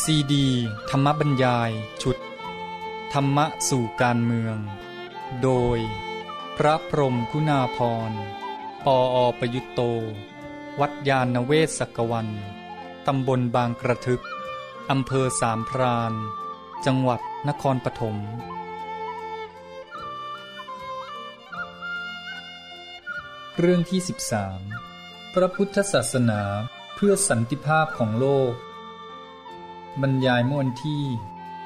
[0.00, 0.46] ซีดี
[0.90, 1.70] ธรรมบรรยาย
[2.02, 2.16] ชุด
[3.12, 4.56] ธรรมะสู่การเมือง
[5.42, 5.78] โดย
[6.56, 7.78] พระพรมคุณาพ
[8.10, 8.12] ร
[8.84, 9.80] ปออประยุตโต
[10.80, 12.28] วัดยาณเวศกวัน
[13.06, 14.22] ตำบลบางกระทึก
[14.90, 16.12] อำเภอสามพราน
[16.86, 18.16] จังหวัดนครปฐม
[23.58, 24.00] เรื่องที่
[24.66, 26.42] 13 พระพุทธศาสนา
[26.94, 28.54] เพื่อสันติภาพของโลก
[30.00, 31.02] บรรยายเมื่อวันที่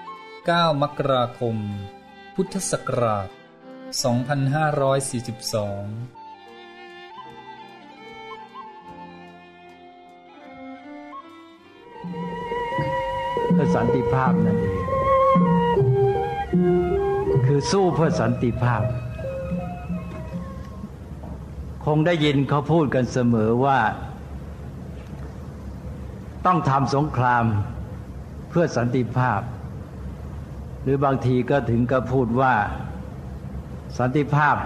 [0.09, 1.57] 9 มกราคม
[2.35, 3.37] พุทธศักราช 2542
[13.53, 14.81] เพื่อสันติภาพนั่นเอง
[17.47, 18.83] คือสู้เพื่อสันติภาพ
[21.85, 23.81] คงได้ยินเขาพูดกันเสมอว่า
[26.47, 27.47] ต้องทำสงคราม
[28.59, 29.41] พื่อสันติภาพ
[30.83, 32.55] หรือบางทีก็ถึงกับพูดว่า
[33.99, 34.57] สันติภาพ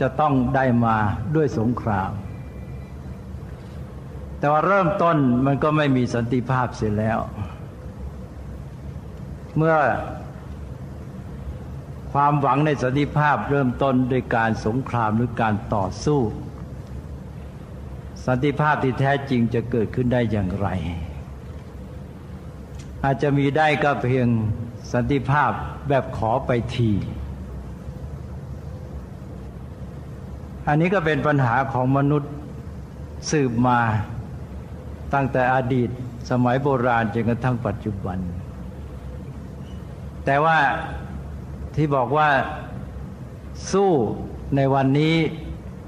[0.00, 0.96] จะต้องได้มา
[1.36, 2.10] ด้วยสงคราม
[4.38, 7.18] แต่ว่าเริ่มต้นมันก็ไม่มีสันติภาพเสียแล้ว
[9.56, 9.76] เมื่อ
[12.12, 16.20] ความหวังในสันติภาพเริ่มต้นด้วยการสงครามหรือการต่อสู้
[18.26, 20.68] สันติภาพที่แท้จริงจะเกิดขึ้นได้อย่างไร
[23.04, 24.28] อาจจะมีได้ก็เพียง
[24.92, 25.52] สันติภาพ
[25.88, 26.90] แบบขอไปที
[30.68, 32.32] อันนี้ก็เป็นปัญหาของมนุษย์
[33.30, 33.80] สืบมา
[35.14, 35.88] ตั้งแต่อดีต
[36.30, 38.18] สมัยโบราณจนกระทั่งปัจจุบัน
[40.24, 40.58] แต่ว่า
[41.74, 42.28] ที่บอกว่า
[43.72, 43.90] สู้
[44.56, 45.16] ในวันนี้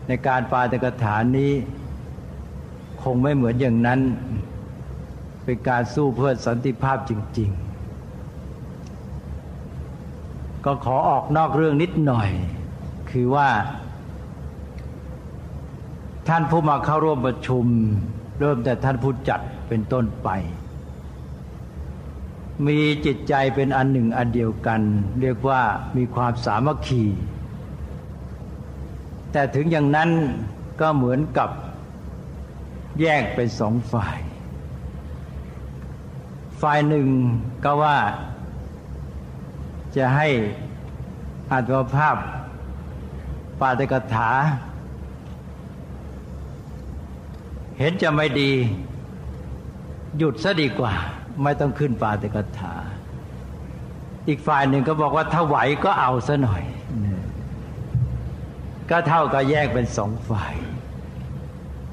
[0.08, 1.52] ในการปาตกถานี้
[3.02, 4.00] คงไม่เหมือนอย่างนั้น
[5.44, 7.72] เป็นการสู้เพื่อสันติภาพจริง ๆ
[10.64, 12.30] ก็ขอออกนอกเรื่องนิดหน่อย
[13.10, 13.48] คือว่า
[16.28, 17.64] ท่านผู้มาเข้าร่วมประชุม
[18.40, 20.28] เริ่มแต่ท่านผู้จัดเป็นต้นไป
[22.66, 24.80] มีจิตใจเป็นอันหนึ่งอันเดียวกัน
[25.20, 25.60] เรียกว่า
[25.96, 27.04] มีความสามัคคี
[29.32, 30.10] แต่ถึงอย่างนั้น
[30.80, 31.50] ก็เหมือนกับ
[33.00, 34.18] แยกเป็นสองฝ่าย
[36.62, 37.06] ฝ่ายหนึ่ง
[37.64, 37.96] ก็ว่า
[39.96, 40.28] จะให้
[41.52, 42.16] อัตภาพ
[43.60, 44.30] ปาติกถา
[47.78, 48.52] เห็นจะไม่ดี
[50.18, 50.94] หยุดซะดีกว่า
[51.42, 52.74] ไม่ต้องขึ้นปาติกถา
[54.28, 56.62] อีกฝ่ายหนึ่งก็บอกว่าถ้าไหวก็เอาซะหน่อย
[58.90, 60.54] ก็เท่ากับแยกเป็นสองฝ่าย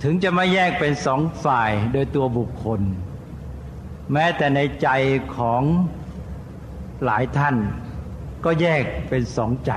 [0.03, 2.81] ถึงจะไม่แยกเป็นสองฝ่ายโดยตัวบุคคล
[4.14, 4.90] แม้แต่ในใจ
[5.38, 5.64] ของ
[7.06, 7.56] หลายท่าน
[8.46, 9.72] ก็แยกเป็นสองใจ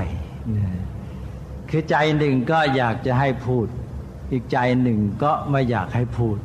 [1.70, 3.66] คือใจหนึ่งก็อยากจะให้พูด
[4.30, 6.38] อีกใจหนึ่งก็ไม่อยากให้พูด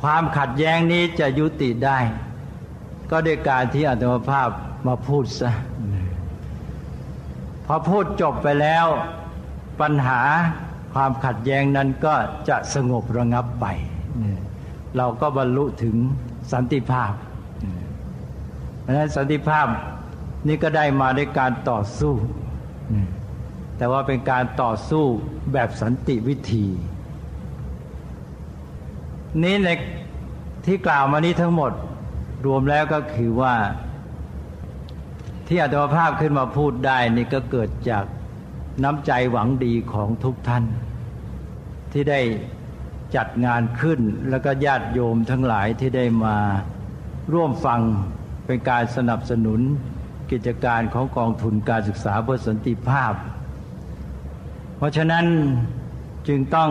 [0.00, 1.98] ความขัดแย้งนี้จะยุติได้
[3.10, 4.48] ก็ด้วยการที่อัตมภาพ
[4.86, 5.50] มาพูดซะ
[7.66, 8.86] พอพูดจบไปแล้ว
[9.80, 10.20] ปัญหา
[10.94, 12.14] ความขัดแย้งนั้นก็
[12.48, 13.66] จะสงบระงับไป
[14.96, 15.96] เราก็บรรลุถึง
[16.52, 17.12] สันติภาพ
[18.82, 19.66] เพราะฉะนั้นสันติภาพ
[20.48, 22.14] นี่ก็ได้มาด้วยการต่อสู้
[23.76, 25.04] แต่ว่าเป็นการต่อสู้
[25.52, 26.66] แบบสันติวิธี
[29.42, 29.68] นี้ใน
[30.66, 31.72] ที่กล่าวมานี้ทั้งหมด
[32.46, 33.54] รวมแล้วก็คือว่า
[35.48, 38.04] ที่อัตมภาพขึ้นมาพูดได้นี่ก็เกิดจาก
[38.84, 40.64] น้ำใจหวังดีของทุกท่าน
[41.92, 42.20] ที่ได้
[43.16, 44.00] จัดงานขึ้น
[44.30, 46.36] แล้วก็ญาติโยมทั้งหลายที่ได้มา
[47.32, 47.80] ร่วมฟัง
[48.46, 49.60] เป็นการสนับสนุน
[50.30, 53.14] กิจการของกองทุนการศึกษาเพื่อสันติภาพ
[54.76, 55.26] เพราะฉะนั้น
[56.28, 56.70] จึงต้อง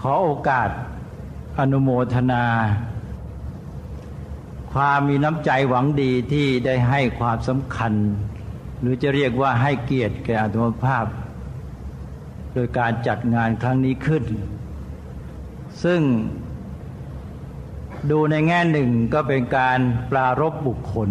[0.00, 0.70] ขอโอกาส
[1.58, 2.44] อนุโมทนา
[4.72, 7.92] ความมีน้ำใจหวังดีที่ได้ให้ความสำคัญ
[8.80, 11.06] หรือจะเรียกว่าให้เกียรติแก่อัตมภาพ
[12.54, 14.24] โดยการจัดงานครั้งนี้ขึ้น
[15.84, 16.00] ซึ่ง
[18.10, 19.78] ดูในแง่หนึ่งก็เป็นการ
[20.10, 21.10] ปรารบบุคคล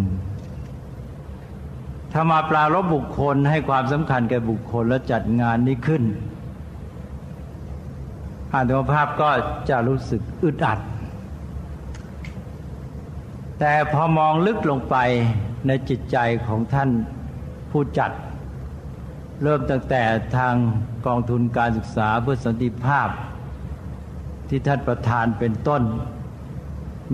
[2.13, 6.03] ถ้ามาปรารบบุคคลให้ความสำคัญแก่บุคคลแล้วจัดงานนี้ขึ้น
[8.53, 9.29] อาตมภาพก็
[9.69, 10.79] จะรู้สึกอึดอัด
[13.59, 14.95] แต่พอมองลึกลงไป
[15.67, 16.17] ในจิตใจ
[16.47, 16.89] ของท่าน
[17.71, 18.11] ผู้จัด
[19.43, 20.03] เริ่มตั้งแต่
[20.37, 20.55] ทาง
[21.05, 23.09] กองทุนการศึกษาเพื่อสันติภาพ
[24.49, 25.83] ที่ท่านประธานเป็นต้น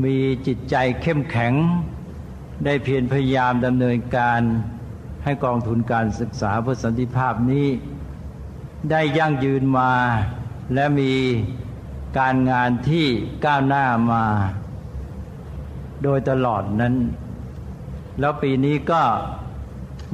[0.03, 1.53] มีจิตใจเข้มแข็ง
[2.65, 4.41] ได้เพียรพยายามดำเนินการ
[5.23, 7.67] ให้กองทุนการศึกษาเพื่อสันติภาพนี้
[8.91, 9.91] ได้ยั่งยืนมา
[10.73, 11.13] และมี
[12.19, 13.05] การงานที่
[13.45, 14.25] ก้าวหน้ามา
[16.03, 16.95] โดยตลอดนั้น
[18.19, 19.01] แล้วปีนี้ก็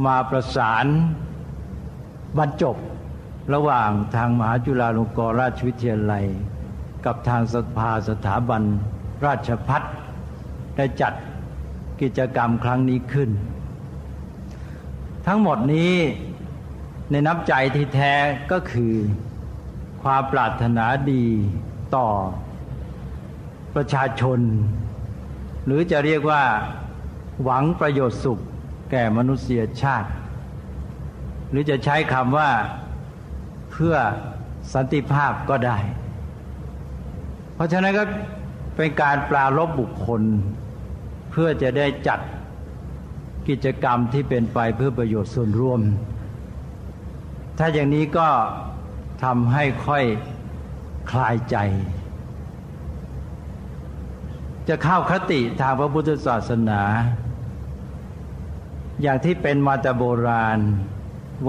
[0.06, 0.86] มาประสาน
[2.38, 2.78] บรรจบ
[3.54, 6.26] ระหว่างทางมหาจุฬาลงกรณราชวิทยาลัย
[7.06, 8.62] กับทางสภาสถาบัน
[9.26, 9.84] ราชพัฒ
[10.76, 11.14] ได้จัด
[12.02, 13.30] กิจกรรมครั้งนี้ขึ้น
[15.28, 15.96] ทั้งหมดนี้
[17.12, 18.14] ในน้ำใจที่แท้
[18.52, 18.94] ก็คือ
[20.04, 21.26] ความปรารถนาดี
[21.96, 22.08] ต่อ
[23.76, 24.40] ประชาชน
[25.66, 26.44] หรือจะเรียกว่า
[27.44, 28.40] หวังประโยชน์สุข
[28.92, 30.10] แก่มนุษยชาติ
[31.50, 32.52] หรือจะใช้คำว่า
[33.72, 33.96] เพื่อ
[34.74, 35.78] สันติภาพก็ได้
[37.60, 38.04] เพราะฉะนั้นก็
[38.78, 40.22] เป็นการปลารบบุคคล
[41.32, 42.20] เพื่อจะได้จัด
[43.50, 45.82] กิจกรรมที่เป็นไปเพื่อประโยชน์ส่วนรวม
[47.58, 48.28] ถ้าอย่างนี้ก็
[49.24, 50.04] ทำให้ค่อย
[51.12, 51.58] คลายใจ
[54.68, 56.82] จะเข้าคติทางพระพุทธศาสนา
[59.02, 60.60] อย่างที่เป็นมาแต่โบราณ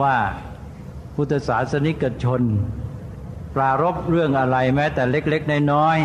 [0.00, 0.16] ว่า
[1.14, 2.42] พุทธศาสนิกชน
[3.54, 5.98] ปรารบเรื่องอะไรแม้แต่เล็ก ๆ น้อย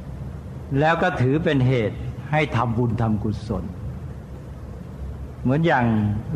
[0.00, 1.98] ๆแล้วก็ถือเป็นเหตุ
[2.32, 3.64] ให้ทำบุญทำกุศล
[5.42, 5.84] เหมือนอย่าง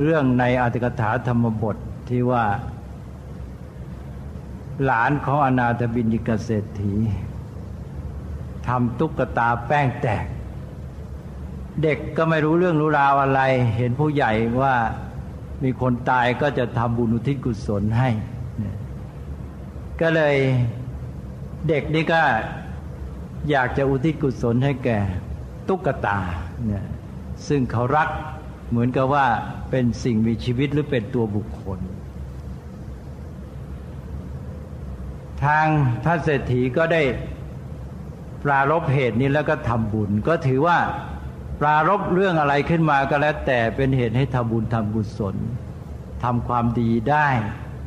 [0.02, 1.76] เรื่องในอัตถกถาธรรมบท
[2.08, 2.44] ที่ว่า
[4.84, 6.94] หลานของอนาถบินิกเศรษฐี
[8.66, 10.24] ทำตุ๊กตาแป้งแตก
[11.82, 13.40] เด็กก็ไม่รู้เรื่องรู้ราวอะไร
[13.76, 14.32] เห็นผู้ใหญ่
[14.62, 14.74] ว่า
[15.62, 18.10] มีคนตายก็จะทำบุญอุทิศกุศลให้
[20.00, 20.36] ก็เลย
[21.68, 22.22] เด็กนี่ก็
[23.50, 24.98] อยากจะอุทิศกุศลให้แก่
[25.68, 26.18] ตุ๊กตา
[26.66, 26.84] เนี่ย
[27.48, 28.08] ซึ่งเขารัก
[28.70, 29.26] เหมือนกับว่า
[29.70, 31.78] เป็นสิ่งมีชีวิตหรือเป็นตัวบุคคล
[35.44, 35.66] ทาง
[36.04, 37.02] ท่านเศรษฐีก็ได้
[38.44, 40.78] ปรารบเหตุนี้แล้วก็ทำบุญ ก็ถือว่า
[41.60, 45.36] ปรารบเรื่องอะไรขึ้นมาก็แล้วแต่เป็นเหตุให้ทำบุญทำกุศล
[46.24, 47.26] ทำความดีได้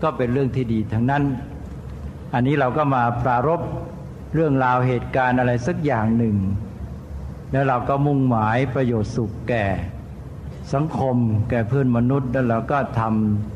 [0.03, 1.23] ก็เป็นเรื่องที่ดีทั้งนั้น
[2.33, 3.61] อันนี้เราก็มาปรารบ
[4.33, 6.35] เรื่องราวเหตุการณ์อะไรสักอย่างหนึ่ง
[7.51, 9.65] แล้วเราก็มุ่งหมายประโยชน์สุขแก่
[10.73, 11.17] สังคม
[11.49, 13.01] แก่เพื่อนมนุษย์ แล้วเราก็ท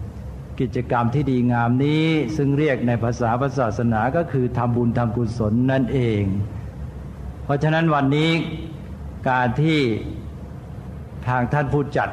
[0.02, 2.06] ำกิจกรรมที่ดีงามนี้
[2.38, 3.30] ซึ่งเรียกในภาษา
[3.60, 6.24] ศาสนาก็คือทำบุญทำกุศลนั่นเอง
[7.44, 8.32] เพราะฉะนั้นวันนี้
[9.30, 9.80] การที่
[11.28, 12.10] ทางท่านผู้จัด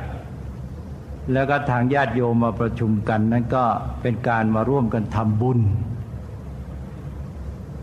[1.33, 3.65] แล้วก็ทางญาติโยมมาประชุมกัน นั้นก็
[4.03, 5.59] เป็นการมาร่วมกันทำบุญ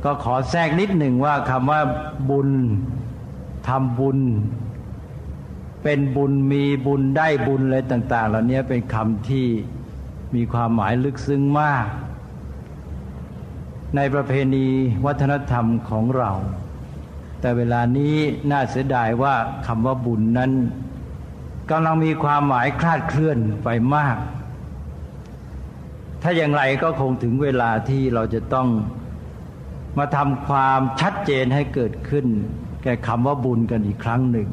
[0.09, 1.81] ก็ขอแทรกนิดหนึ่งว่าคำว่า
[2.29, 2.49] บุญ
[3.67, 4.19] ทำบุญ
[5.83, 9.47] เป็นบุญมีบุญได้บุญอะไรต่าง ๆ เหล่านี้เป็นคำที่
[10.35, 11.85] มีความหมายลึกซึ้งมาก
[13.95, 14.67] ในประเพณี
[15.05, 16.31] วัฒนธรรมของเรา
[17.41, 18.15] แต่เวลานี้
[18.51, 19.35] น่าเสียดายว่า
[19.67, 20.51] คำว่าบุญนั้น
[21.69, 24.17] กำลังมีความหมายคลาดเคลื่อนไปมาก
[26.21, 28.67] ถ้าอย่างไรก็คงถึงเวลาที่เราจะต้อง
[29.97, 32.27] มาทำความชัดเจนให้เกิดขึ้น
[32.83, 34.49] แก่คำว่าบุญกันอีกครั้งหนึ่ง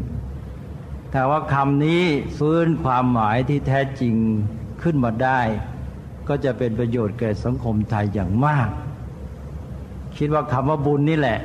[1.11, 2.03] แต่ว่าคำนี้
[2.39, 4.15] ฟื้นความหมายที่แท้จริง
[4.83, 5.41] ขึ้นมาได้
[6.29, 8.69] ก็จะเป็นประโยชน์แก่สังคมไทยอย่างมาก
[10.17, 11.39] คิดว่าคำว่าบุญนี่แหละ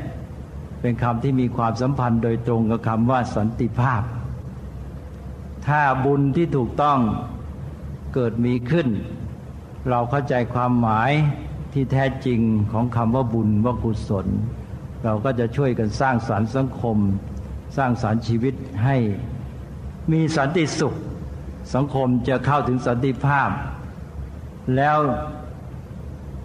[0.81, 4.03] เป็นคำที่มีความสัมพันธ์โดยตรงกับคำว่าสันติภาพ
[5.67, 6.99] ถ้าบุญที่ถูกต้อง
[8.13, 8.87] เกิดมีขึ้น
[9.89, 11.11] เราเข้าใจความหมาย
[11.79, 14.27] ที่แท้จริงของคำว่าบุญว่ากุศล
[15.03, 16.97] เราก็จะช่วยกันสร้างสารรค์สังคม
[17.77, 18.97] สร้างสารรค์ชีวิตให้
[20.11, 20.95] มีสันติสุข
[21.73, 23.49] สังคมจะเข้าถึงสันติภาพ
[24.75, 24.97] แล้ว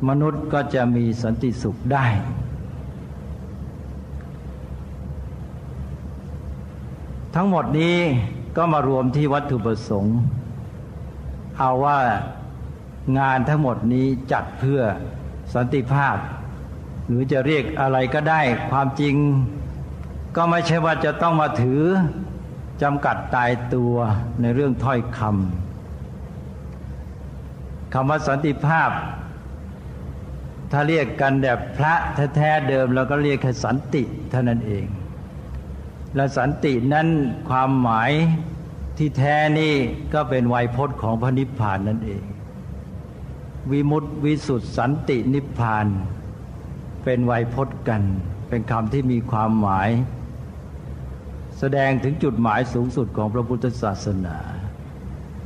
[0.09, 2.07] มนุษย์ก็จะมีสันติสุขได้
[7.35, 7.97] ทั้งหมดนี้
[8.57, 10.17] ก็มารวมที่วัตถุประสงค์
[11.59, 11.99] เอาว่า
[13.19, 14.81] งานทั้งหมดนี้จัดเพื่อ
[15.55, 16.17] สันติภาพ
[17.07, 19.15] หรือจะเรียกอะไรก็ได้ ความจริง
[20.37, 21.83] ก็ไม่ใช่ว่าจะต้องมาถือ
[22.83, 23.95] จำกัดตายตัว
[24.41, 28.91] ในเรื่องถ้อยคำคำว่าสันติภาพ
[30.73, 31.95] ถ้าเรียกกันแบบพระ
[32.37, 34.87] แท้ๆเดิมเราก็เรียกแค่สันติเท่านั้นเอง
[36.15, 37.09] และสันตินั้น
[37.49, 38.11] ความหมาย
[38.99, 39.75] ที่แท้นี่
[40.15, 42.23] ก็เป็นไวยพจน์ของพระนิพพานนั่นเอง
[43.73, 45.87] วิมุตติวิสุทธิสันตินิพพาน
[47.05, 48.03] เป็นไวยพจน์กัน
[48.49, 49.91] เป็นคำที่มีความหมาย
[51.59, 54.39] แสดงถึงจุดหมายสูงสุดของพระพุทธศาสนา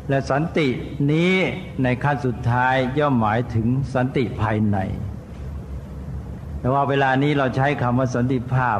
[0.08, 0.68] และสันติ
[1.12, 1.34] นี้
[1.82, 4.78] ในขั้นสุดท้ายย่อมหมายถึงสันติภายใน
[6.58, 8.78] แต่ว่าเวลานี้เราใช้คำว่าสันติภาพ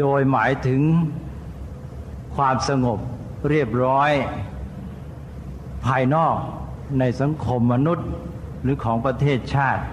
[0.00, 0.82] โดยหมายถึง
[2.36, 2.98] ความสงบ
[3.50, 4.10] เรียบร้อย
[5.86, 6.36] ภายนอก
[6.98, 8.08] ในสังคมมนุษย์
[8.62, 9.84] หรือของประเทศชาติ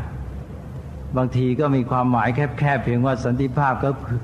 [1.17, 4.19] บางทีก็มีความหมายแคบๆเพียงว่าสันติภาพก็คือ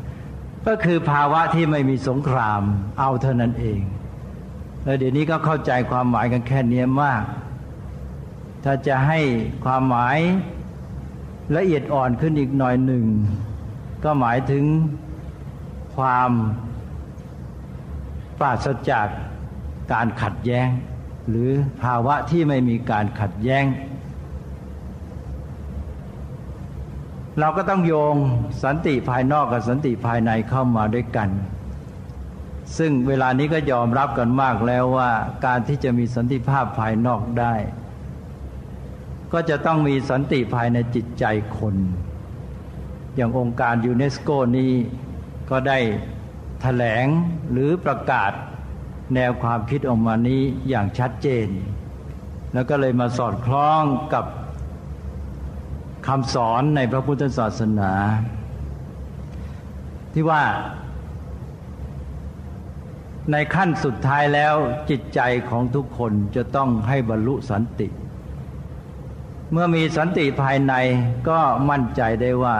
[0.67, 2.61] ก็คือภาวะที่ไม่มีสงคราม
[2.99, 3.81] เอาเท่านั้นเอง
[4.83, 7.23] แล้วเดี๋ยวนี้ก็เข้าใจความหมายกันแค่นี้มาก
[8.63, 9.19] ถ้าจะให้
[9.65, 10.17] ความหมาย
[11.55, 13.05] ละเอียดอ่อนขึ้นอีกหน่อยหนึ่ง
[14.03, 14.63] ก็หมายถึง
[15.95, 16.31] ความ
[18.39, 19.07] ปราศจาก
[19.93, 20.69] การขัดแย้ง
[21.29, 23.65] หรือภาวะที่ไม่มีการขัดแย้ง
[27.39, 28.15] เราก็ต้องโยง
[28.63, 31.29] สันติภายนอกกับสันติภายในเข้ามาด้วยกัน
[32.77, 35.11] ซึ่งเวลานี้ก็ยอมรับกันมากแล้วว่า
[35.45, 37.53] การที่จะมีสันติภาพภายนอกได้
[39.33, 41.25] ก็จะต้องมีสันติภายในจิตใจ
[41.57, 41.75] คน
[43.15, 44.73] อย่างองค์การยูเนสโกนี้
[45.49, 47.05] ก็ได้ถแถลง
[47.51, 48.31] หรือประกาศ
[49.15, 51.47] แนวความคิดออกมานี้อย่างชัดเจน
[52.53, 53.81] แล้วก็เลยมาสอดคล้อง
[54.13, 54.25] กับ
[56.07, 57.91] คำสอนในพระพุทธศาสนา
[60.13, 60.43] ที่ว่า
[63.31, 64.55] ในขั้นสุดท้ายแล้ว
[64.89, 67.87] จิตใจของทุกคนจะต้องให้บรรลุสันติ
[69.51, 70.73] เมื่อมีสันติภายใน
[71.29, 72.57] ก็มั่นใจได้ว่า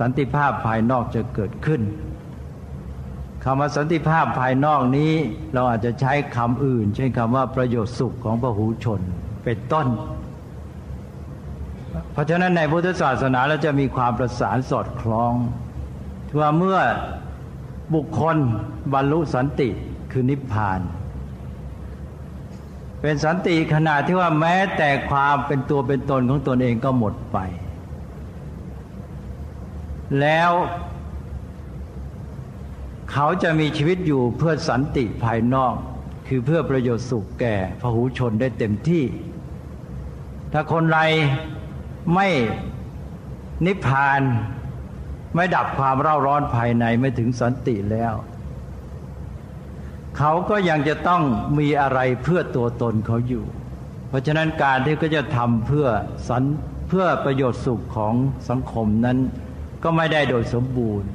[0.00, 1.82] สันติภาพภายนอกจะเกิดขึ้น
[3.44, 5.12] คำว่าสันติภาพภายนอกนี้
[5.54, 9.00] เราอาจจะใช้คำอื่น เช่นคำว่าประโยชน์สุขของพหูชน
[9.44, 9.86] เป็นต้น
[12.12, 15.34] เพราะฉะนั้นในพุทธศาสนาเราจะมีความประสานสอดคล้อง
[16.38, 16.78] ว่าเมื่อ
[17.94, 18.36] บุคคล
[18.92, 19.68] บรรลุสันติ
[20.12, 20.80] คือนิพพาน
[23.00, 27.38] เป็นสันติขนาดที่ว่าแม้แต่ความเป็นตัวเป็นตนของตนเองก็หมดไป
[30.20, 30.50] แล้ว
[33.12, 35.74] เขาจะมีชีวิตอยู่เพื่อสันติภายนอก
[36.28, 39.04] คือเพื่อประโยชน์สุขแก่พหูชนได้เต็มที่
[40.52, 40.98] ถ้าคนไร
[42.14, 42.28] ไม่
[43.66, 44.20] นิพพาน
[45.34, 48.14] ไม่ดับความเร่าร้อนภายในไม่ถึงสันติแล้ว
[50.18, 51.22] เขาก็ยังจะต้อง
[51.58, 53.44] มีอะไรเพื่อตัวตนเขาอยู่
[54.08, 55.86] เพราะฉะนั้นการที่เขาจะทำเพื่อ
[56.28, 56.42] สัน
[56.88, 58.14] เพื่อประโยชน์สุขของ
[58.48, 59.18] สังคมนั้น
[59.82, 61.10] ก็ไม่ได้โดยสมบูรณ์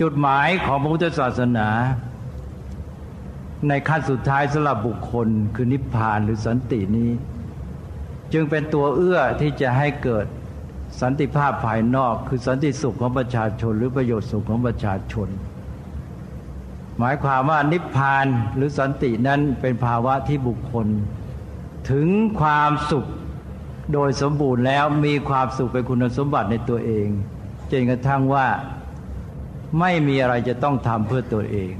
[0.00, 1.68] จุดหมายของพระพุทธศาสนา
[3.68, 7.10] ในขั้นสุดท้ายสำหรับบุคคลคือนิพพานหรือสันตินี้
[8.32, 10.26] จึงเป็นตัวเอื้อที่จะให้เกิด
[11.00, 15.28] สันติภาพภายนอก คือสันติสุขของประชาชน หรือประโยชน์สุขของประชาชน
[16.98, 18.26] หมายความว่านิพพาน
[18.56, 20.86] หรือสันตินั้นเป็นภาวะที่บุคคล
[21.90, 22.08] ถึง
[22.40, 23.06] ความสุข
[23.92, 27.08] โดยสมบูรณ์แล้วมีความสุขเป็นคุณสมบัติในตัวเอง
[27.70, 28.46] จนกระทั่งว่า
[29.80, 31.72] ไม่มีอะไรจะต้องทำเพื่อตัวเอง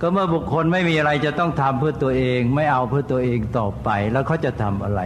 [0.00, 5.02] ก็เมื่อบุคคลไม่มีอะไรจะต้องทำเพื่อตัวเอง ไม่เอาเพื่อตัวเองต่อไป แล้วเขาจะทำอะไร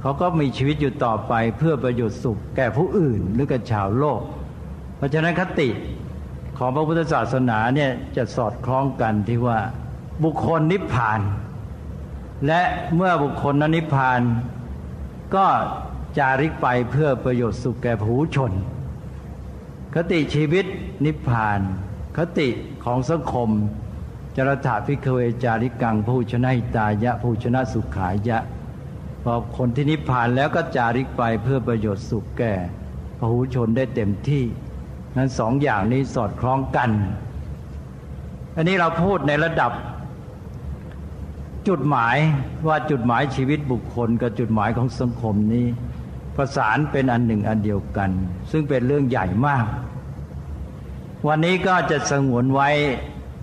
[0.00, 4.20] เขาก็มีชีวิตอยู่ต่อไปเพื่อประโยชน์สุข แก่ผู้อื่นหรือกับชาวโลก
[4.96, 5.68] เพราะฉะนั้นคติ
[6.58, 9.58] ของพระพุทธศาสนาเนี่ยจะสอดคล้องกันที่ว่า
[10.24, 11.20] บุคคลนิพพาน
[12.46, 12.62] และ
[12.94, 14.20] เมื่อบุคคลนั้นนิพพาน
[15.34, 15.46] ก็
[16.18, 18.52] จาริกไปเพื่อประโยชน์สุขแก่ผู้ชน
[19.94, 20.66] คติชีวิต
[21.04, 21.60] นิพพาน
[22.16, 22.48] คติ
[22.84, 23.50] ของสังคม
[24.36, 28.38] จรถาพิเคเวจาริกังผู้ชนะหิตายะผู้ชนะสุขายะ
[29.22, 32.54] พอคนที่นิพพานแล้วก็จาริกไปเพื่อประโยชน์สุขแก่
[33.18, 34.44] พหูชนได้เต็มที่
[35.16, 36.90] นั้นสองอย่างนี้สอดคล้องกัน
[38.56, 39.72] อันนี้เราพูดในระดับ
[41.68, 42.16] จุดหมาย
[42.66, 45.66] ว่าจุดหมายชีวิตบุคคลกับจุดหมายของสังคมนี้
[46.36, 48.10] ประสานเป็นอันหนึ่งอันเดียวกัน
[48.50, 49.66] ซึ่งเป็นเรื่องใหญ่มาก
[51.26, 52.68] วันนี้ก็จะสงวนไว้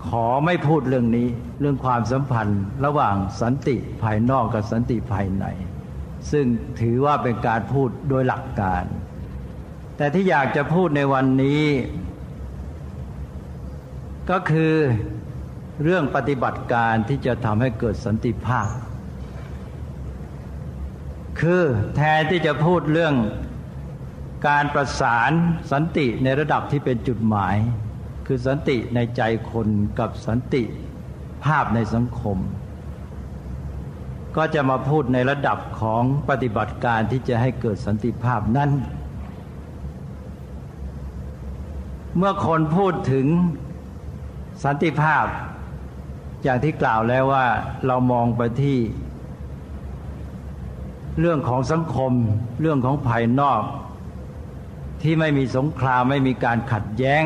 [0.08, 1.28] ขอไม่พูดเรื่องนี้
[1.60, 5.44] เรื่องความสัมพันธ์ ระหว่างสันติภายนอกกับสันติภายใน
[6.30, 6.46] ซึ่ง
[6.80, 8.84] ถือว่าเป็นการพูดโดยหลักการ
[9.96, 11.62] แต่ที่อยากจะพูดในวันนี้
[14.30, 14.74] ก็คือ
[15.82, 18.68] เรื่องปฏิบัติการที่จะทำให้เกิดสันติภาพ
[21.40, 21.62] คือ
[21.96, 23.14] แทนที่จะพูดเรื่อง
[24.48, 25.30] การประสาน
[25.72, 27.56] สันติในระดับที่เป็นจุดหมาย
[28.26, 30.62] คือสันติในใจคนกับสันติ
[31.44, 32.38] ภาพในสังคม
[34.36, 38.70] ก็จะมาพูดในระดับของปฏิบัติการที่จะให้เกิดสันติภาพนั้น
[42.16, 43.26] เมื่อคนพูดถึง
[44.64, 45.26] สันติภาพ
[46.42, 47.46] อย่างที่กล่าวแล้วว่า
[47.86, 48.78] เรามองไปที่
[51.20, 52.12] เรื่องของสังคม
[52.60, 53.62] เรื่องของภายนอก
[55.02, 57.24] ที่ไม่มีสงครามไม่มีการขัดแย้ง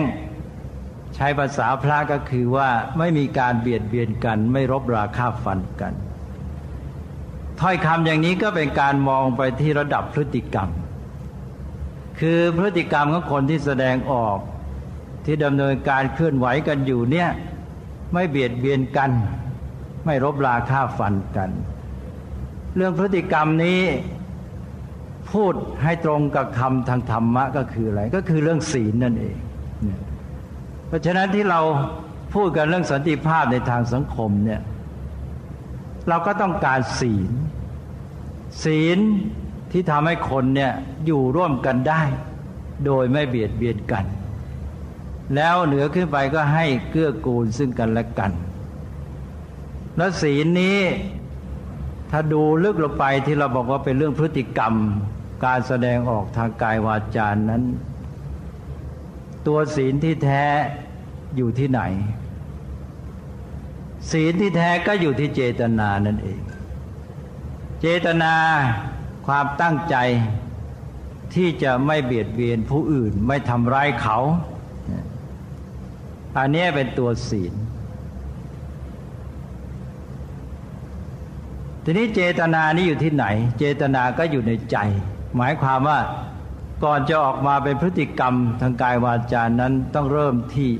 [1.14, 5.95] ใช้ภาษาพระก็คือว่าไม่มีการเบียดเบียนกัน ไม่รบราฆ่าฟันกัน
[7.61, 10.69] ถ้อยคำอย่างนี้ก็เป็นการมองไปที่ระดับพฤติกรรม
[12.21, 14.38] คือพฤติกรรมของคนที่แสดงออก
[15.25, 17.28] ที่ดำเนินการเคลื่อนไหวกันอยู่เนี่ย
[18.12, 19.11] ไม่เบียดเบียนกัน
[20.05, 21.50] ไม่รบราฆ่าฟันกัน
[22.76, 23.83] เรื่องพฤติกรรมนี้
[25.33, 29.37] พูดให้ตรงกับคำทางธรรมะก็คืออะไร ก็คือเรื่องศีลนั่นเอง
[30.88, 31.61] เพราะฉะนั้นที่เรา
[32.35, 34.61] พูดกันเรื่องสันติภาพในทางสังคมเนี่ย
[36.09, 37.33] เราก็ต้องการศีล
[38.64, 38.99] ศีล
[39.73, 40.73] ที่ทำให้คนเนี่ย
[41.06, 42.02] อยู่ร่วมกันได้
[42.87, 44.04] โดยไม่เบียดเบียนกัน
[45.35, 48.33] แล้วเหนือขึ้นไปก็ให้เกื้อกูลซึ่งกันและกัน
[49.97, 50.78] แล้วศีลนี้
[52.11, 54.75] ถ้าดูลึกลงไปที่เราบอกว่าเป็นเรื่องพฤติกรรม
[55.45, 57.63] การแสดงออกทางกายวาจานั้น
[59.47, 60.45] ตัวศีลที่แท้
[61.37, 61.83] อยู่ที่ไหน
[64.11, 66.41] ศีลที่แท้ก็อยู่ที่เจตนานั่นเอง
[67.81, 68.35] เจตนา
[69.27, 69.97] ความตั้งใจ
[71.35, 74.19] ที่จะไม่เบียดเบียนผู้อื่นไม่ทำร้ายเขา
[76.39, 77.55] อันนี้เป็นตัวศีล
[81.88, 83.25] ทีนี้เจตนานี้อยู่ที่ไหน
[83.59, 84.76] เจตนาก็อยู่ในใจ
[85.37, 86.00] หมายความว่า
[86.85, 90.71] ก่อนจะออกมาเป็นพฤติกรรมทางกายวาจานั้นต้องเริ่มที่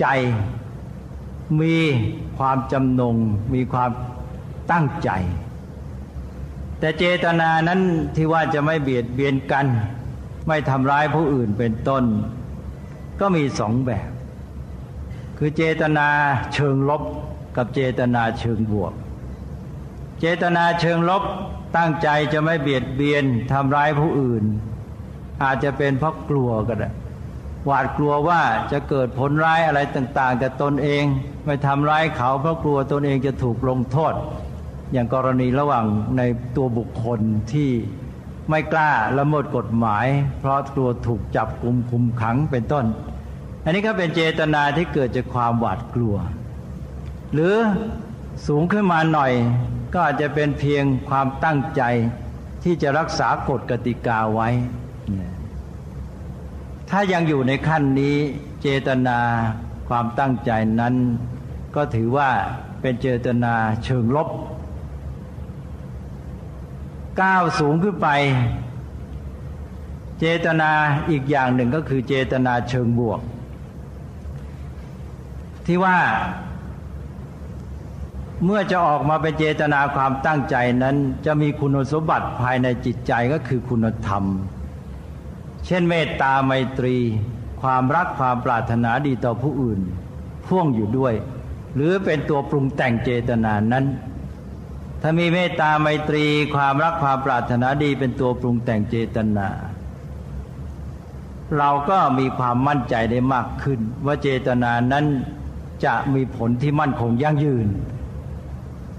[0.00, 0.06] ใจ
[1.60, 1.76] มี
[2.38, 3.16] ความจำนง
[3.54, 3.90] มีความ
[4.72, 5.10] ตั้งใจ
[6.78, 7.80] แต่เจตนานั้น
[8.16, 9.66] ที่ว่าจะไม่เบียดเบียนกัน
[10.48, 12.04] ไม่ทำร้ายผู้อื่นเป็นต้น
[13.20, 14.10] ก็มีสองแบบ
[15.38, 16.08] คือเจตนา
[16.54, 17.02] เชิงลบ
[17.56, 18.94] กับเจตนาเชิงบวก
[20.24, 21.22] จตนาเชิงลบ
[21.76, 24.44] ตั้งใจจะไม่เบียดเบียนทำร้ายผู้อื่น
[25.42, 26.90] อาจจะเป็นเพราะกลัวก็ได้
[27.66, 31.04] หวาดกลัวว่าจะเกิดผลร้ายอะไรต่างๆกับตนเอง
[31.44, 34.14] ไม่ทำร้ายเขาเพราะกลัวตนเองจะถูกลงโทษ
[34.92, 35.84] อย่างกรณีระหว่าง
[36.16, 36.22] ใน
[36.56, 37.20] ตัวบุคคล
[37.52, 37.70] ที่
[38.50, 40.06] ไม่กล้าละเมิดกฎหมาย
[40.40, 42.84] เพราะกลัวถูกจับกลุมคุมขังเป็นต้น
[43.64, 46.14] อันนี้ก็เป็นเจตนาที่เกิดจากความหวาดกลัว
[47.32, 47.54] หรือ
[48.46, 49.32] สูงขึ้นมาหน่อย
[49.92, 51.82] ก็อาจจะเป็นเพียงความตั้งใจ
[52.62, 54.48] ที่จะรักษากฎกติกาไว้
[56.90, 58.16] ถ้ายังอยู่ในขั้นนี้
[58.62, 59.18] เจตนา
[59.88, 60.94] ความตั้งใจนั้น
[61.74, 62.30] ก็ถือว่า
[62.80, 64.28] เป็นเจตนาเชิงลบ
[67.20, 68.08] ก้าวสูงขึ้นไป
[70.20, 70.70] เจตนา
[71.10, 73.20] อีกอย่างหนึ่งก็คือเจตนาเชิงบวก
[75.66, 75.98] ที่ว่า
[78.42, 84.24] เมื่อจะออกมาเป็นเจตนาความตั้งใจนั้น จะมีคุณสมบัติภายในจิตใจก็คือคุณธรรม
[85.66, 86.96] เช่นเมตตาไมตรี
[87.62, 89.80] ความรักความปรารถนาดีต่อผู้อื่น
[90.46, 91.14] พ่วงอยู่ด้วย
[91.74, 93.84] หรือเป็นตัวปรุงแต่งเจตนานั้น
[95.02, 99.48] ถ้ามีเมตตาไมตรี ความรักความปรารถนาดีเป็นตัวปรุงแต่งเจตนา
[101.58, 105.04] เราก็มีความมั่นใจได้มากขึ้น ว่าเจตนานั้น
[105.84, 107.68] จะมีผลที่มั่นคงยั่งยืน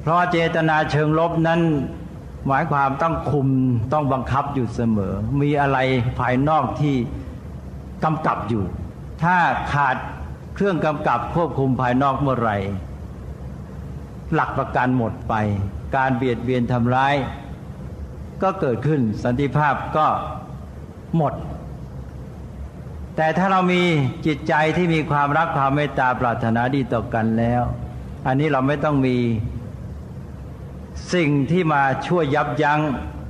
[0.05, 1.61] เพราะเจตนาเชิงลบนั้น
[2.47, 3.47] หมายความต้องคุม
[3.93, 5.77] ต้องบังคับอยู่เสมอ มีอะไร
[6.19, 6.95] ภายนอกที่
[8.03, 8.63] กำกับอยู่
[9.23, 9.37] ถ้า
[9.73, 9.97] ขาด
[10.55, 12.57] เครื่องกำกับควบคุมภายนอกเมื่อไหร่
[14.33, 15.33] หลักประกันหมดไป
[15.95, 17.15] การเบียดเบียนทำร้าย
[18.41, 20.07] ก็เกิดขึ้นสันติภาพก็
[21.17, 21.33] หมด
[23.15, 23.81] แต่ถ้าเรามี
[24.25, 27.61] จิตใจที่มีความรักความเมตตาปรารถนาดีต่อกันแล้ว
[28.27, 29.17] อันนี้เราไม่ต้องมี
[31.13, 32.81] สิ่งที่มาช่วยยับยั้ง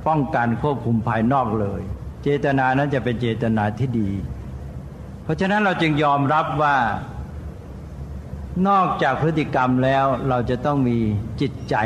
[0.06, 1.80] ป้องกันควบคุมภายนอกเลย
[2.22, 4.10] เจตนานั้นจะเป็นเจตนาที่ดี
[5.22, 6.76] เพราะฉะนั้นเราจึงยอมรับว่า
[8.68, 10.98] นอกจากพฤติกรรมแล้วเราจะต้องมี
[11.40, 11.76] จิตใจ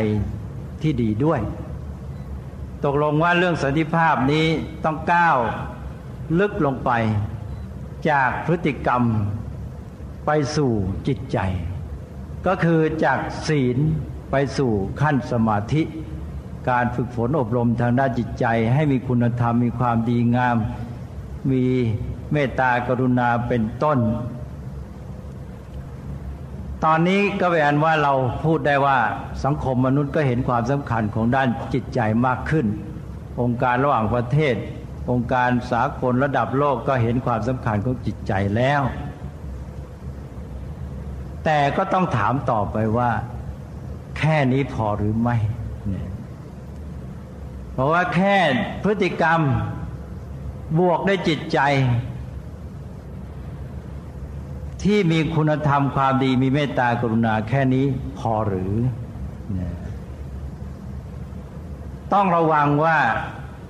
[0.83, 1.41] ที่ดีด้วย
[2.85, 4.47] ตกลงว่าเรื่องสันติภาพนี้
[4.85, 5.39] ต้องก้าว
[6.39, 6.91] ลึกลงไป
[8.11, 9.03] จากพฤติกรรม
[10.27, 10.73] ไปสู่
[11.09, 11.39] จิตใจ
[12.47, 13.79] ก็คือจากศีล
[14.31, 15.83] ไปสู่ขั้นสมาธิ
[16.71, 20.57] การฝึกฝนอบรมทางด้านจิตใจ ให้มีคุณธรรมมีความดีงาม
[21.51, 21.65] มี
[22.33, 23.99] เมตตากรุณาเป็นต้น
[26.85, 28.13] ตอนนี้ก็เป็นว่าเรา
[28.45, 28.99] พูดได้ว่า
[29.45, 32.67] สังคมมนุษย์ก็เห็นความสำคัญของด้านจิตใจมากขึ้น
[33.41, 34.55] องค์การระหว่างประเทศ
[35.11, 38.83] องค์การสากลระดับโลกก็เห็นความสำคัญของจิตใจแล้ว
[41.45, 43.11] แต่ก็ต้องถามต่อไปว่า
[44.21, 45.37] แค่นี้พอหรือไม่
[47.73, 48.37] เพราะว่าแค่
[48.83, 49.41] พฤติกรรม
[50.79, 51.59] บวกได้จิตใจ
[54.83, 57.87] ที่มีคุณธรรมความดีมีเมตตากรุณาแค่นี้
[58.19, 58.73] พอหรือ
[62.13, 62.99] ต้องระวังว่า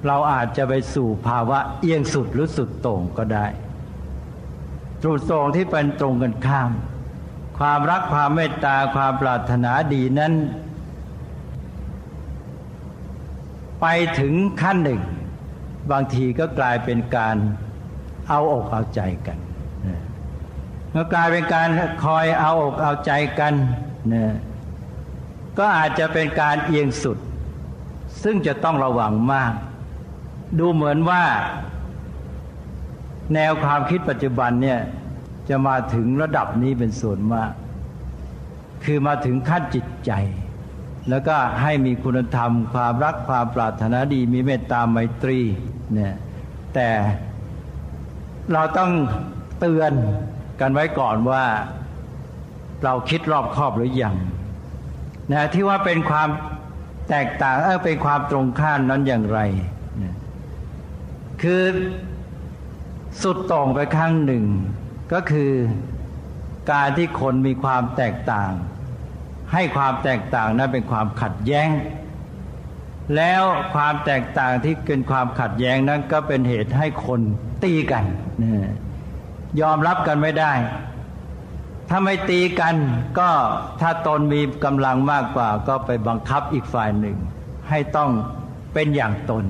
[0.07, 3.47] เราอาจจะไปสู่ภาวะเอียงสุดหรือสุดโต่งก็ได้
[5.03, 6.71] ตรุดต่งที่เป็นตรงกันข้าม
[7.61, 10.33] ความรักความเมตตาความปรารถนาดีนั้น
[13.81, 13.87] ไป
[14.21, 15.01] ถึงขั้นหนึ่ง
[15.91, 17.37] บางทีก็กลายเป็นการ
[18.29, 19.39] เอาอกเอาใจกัน
[20.91, 21.69] เมื่อกลายเป็นการ
[22.05, 23.55] คอยเอาอกเอาใจกัน
[24.13, 24.15] น
[25.59, 27.19] ก็อาจจะเป็นการเอียงสุด
[28.23, 29.53] ซึ่งจะต้องระวังมาก
[30.59, 31.25] ดูเหมือนว่า
[33.35, 34.81] แนวความคิดปัจจุบันเนี่ย
[35.49, 37.53] จะมาถึงระดับนี้เป็นส่วนมาก
[38.85, 40.13] คือมาถึงขั้นจิตใจ
[41.09, 45.41] แล้วก็ให้มีคุณธรรม ความรักความปรารถนาดี มีเมตตาไมตรี
[45.93, 46.15] เนี่ย
[46.75, 46.89] แต่
[48.53, 48.91] เราต้อง
[49.61, 49.93] เตือน
[50.61, 51.45] กันไว้ก่อนว่า
[52.85, 54.17] เราคิดรอบคอบหรือยัง
[55.33, 56.29] นะที่ว่าเป็นความ
[57.09, 59.41] แตกต่างเออเป็นความตรงข้ามนั้นอย่างไร
[61.43, 61.63] คือ
[63.23, 64.45] สุดตรงไปข้างหนึ่ง
[65.13, 65.53] ก็คือ
[66.73, 68.51] การที่คนมีความแตกต่าง
[69.53, 71.69] ให้ความแตกต่างนั้นเป็นความขัดแย้ง
[73.17, 73.43] แล้ว
[73.75, 77.21] ความแตกต่างที่เป็นความขัดแย้งนั้นก็เป็นเหตุให้คน
[77.65, 78.05] ตีกัน
[79.61, 80.53] ยอมรับกันไม่ได้
[81.89, 82.75] ถ้าไม่ตีกัน
[83.19, 83.31] ก็
[83.81, 87.17] ถ้าตนมีกำลังมากกว่า ก็ไปบังคับอีกฝ่ายหนึ่ง
[87.69, 88.11] ให้ต้อง
[88.75, 89.45] เป็นอย่างตน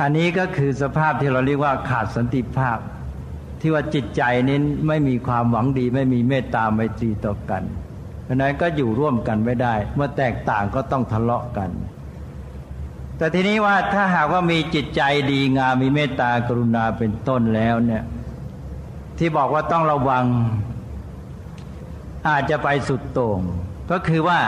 [0.00, 2.78] อันนี้ก็คือสภาพที่เราเรียกว่าขาดสันติภาพ
[3.64, 7.62] ที่ว่าจิตใจนี้ไม่มีความหวังดี ไม่มีเมตตาไมตรีต่อกัน
[8.24, 11.70] เพราะนั้นก็อยู่ร่วมกันไม่ได้ เมื่อแตกต่างก็ต้องทะเลาะกัน
[13.16, 18.02] แต่ทีนี้ว่าถ้าหากว่ามีจิตใจดีงามมีเมตตากรุณาเป็นต้นแล้วเนี่ย
[19.18, 20.24] ที่บอกว่าต้องระวัง
[22.28, 23.40] อาจจะไปสุดโต่ง
[23.90, 24.40] ก็คือว่า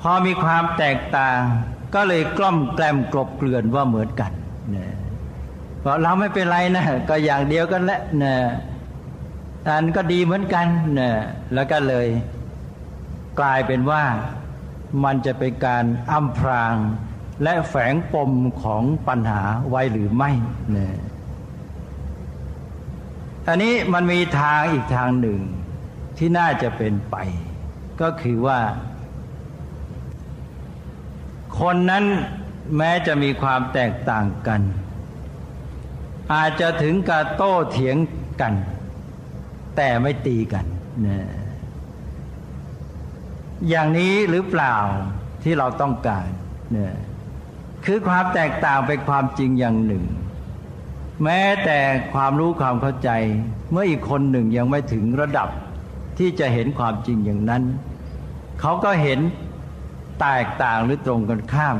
[0.00, 1.38] พอมีความแตกต่าง
[1.94, 4.32] ก็เลยกล้อมแกล้มกลบเกลื่อนว่าเหมือนกัน
[4.70, 4.95] เนี่ย
[5.86, 8.38] เพราะเราไม่เป็นไรนะก็อย่างเดียวกันแหละนี่ย
[9.68, 10.66] อันก็ดีเหมือนกัน
[10.98, 11.16] นี่ย
[11.54, 12.06] แล้วก็เลย
[13.40, 14.04] กลายเป็นว่า
[15.04, 16.74] มันจะเป็นการอำพราง
[17.42, 20.30] และแฝงปมของปัญหาไว้หรือไม่
[20.76, 20.96] นี่ย
[23.48, 25.40] อันนี้มันมีทางอีกทางหนึ่ง
[26.18, 27.16] ที่น่าจะเป็นไป
[28.00, 28.60] ก็คือว่า
[31.60, 32.04] คนนั้น
[32.76, 34.62] แม้จะมีความแตกต่างกัน
[36.34, 37.96] อาจจะถึงกับโต้เถียง
[38.40, 38.54] กัน
[39.76, 40.66] แต่ไม่ตีกัน
[41.06, 41.18] นะ
[43.68, 44.76] อย่างนี้หรือเปล่า
[45.42, 46.26] ที่เราต้องการ
[46.72, 46.94] เนี่ย
[47.84, 50.04] คือความแตกต่างเป็นความจริงอย่างหนึ่ง
[51.24, 51.78] แม้แต่
[52.14, 53.10] ความรู้ความเข้าใจ
[53.70, 55.48] เมื่ออีกคนหนึ่งยังไม่ถึงระดับ
[56.18, 57.62] ที่จะเห็นความจริงอย่างนั้น
[58.60, 59.20] เขาก็เห็น
[60.20, 61.76] แตกต่างหรือตรงกันข้าม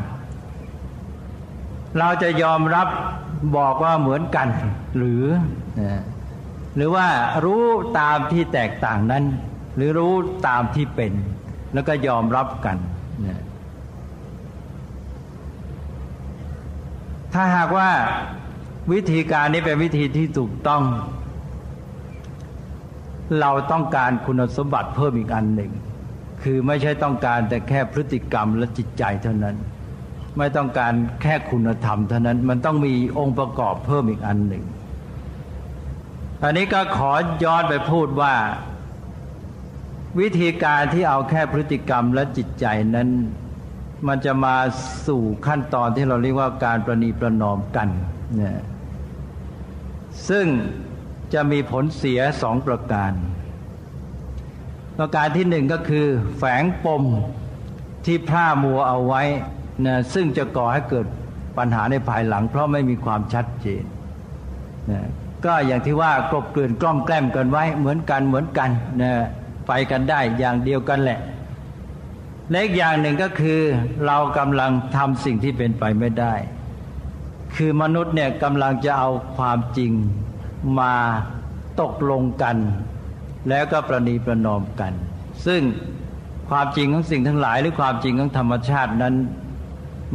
[1.98, 2.88] เราจะยอมรับ
[3.56, 4.48] บอกว่าเหมือนกัน
[4.96, 5.24] หรือ
[6.76, 7.06] หรือว่า
[7.44, 7.62] รู้
[8.00, 9.24] ตามที่แตกต่างนั้น
[9.76, 10.14] หรือรู้
[10.46, 11.12] ตามที่เป็น
[11.74, 12.76] แล้วก็ยอมรับกัน
[17.34, 17.90] ถ้าหากว่า
[18.92, 20.82] วิธีการนี้เป็นวิธีที่ถูกต้อง
[23.40, 25.72] เราต้องการคุณสมบัติเพิ่มอีกอันหนึ่ง
[26.42, 29.56] คือไม่ใช่ต้องการแต่แค่พฤติกรรมและจิตใจเท่านั้น
[30.38, 34.64] ไม่ต้องการแค่คุณธรรมเท่านั้นมันต้องมีองค์ประกอบเพิ่มอีกอันหนึ่ง
[36.42, 37.12] อันนี้ก็ขอ
[37.44, 38.34] ย้อนไปพูดว่า
[40.20, 43.08] วิธีการที่เอาแค่พฤติกรรมและจิตใจนั้น
[44.08, 44.56] มันจะมา
[45.06, 47.88] สู่ขั้นตอนที่เราเรียกว่าการประนีประนอมกัน
[48.36, 48.58] เนี่ย
[50.28, 50.46] ซึ่ง
[51.34, 53.12] จะมีผลเสียสองประการ
[54.98, 57.04] ประการที่หนึ่งก็คือ แฝงปม
[58.04, 59.22] ที่พร่ามัวเอาไว้
[59.86, 61.06] นะซึ่งจะก่อให้เกิด
[61.58, 63.84] ปัญหาในภายหลัง เพราะไม่มีความชัดเจน
[64.90, 65.02] นะ
[65.44, 68.70] ก็อย่างที่ว่ากลบเกลื่อนกล้อมแกล้มกันไว้เหมือนกันเหมือนกัน
[69.02, 69.12] นะ
[69.66, 71.20] ไปกันได้อย่างเดียวกันแหละ
[72.50, 73.60] เล็กอย่างหนึ่งก็คือ
[74.06, 76.34] เรากำลังทำสิ่งที่เป็นไปไม่ได้
[77.56, 79.92] คือมนุษย์เนี่ยกำลังจะเอาความจริง
[80.80, 80.94] มา
[81.80, 82.56] ตกลงกัน
[83.48, 84.92] แล้วก็ประนีประนอมกัน
[85.46, 85.62] ซึ่ง
[86.50, 89.14] ความจริงของสิ่งทั้งหลาย หรือความจริงของธรรมชาตินั้น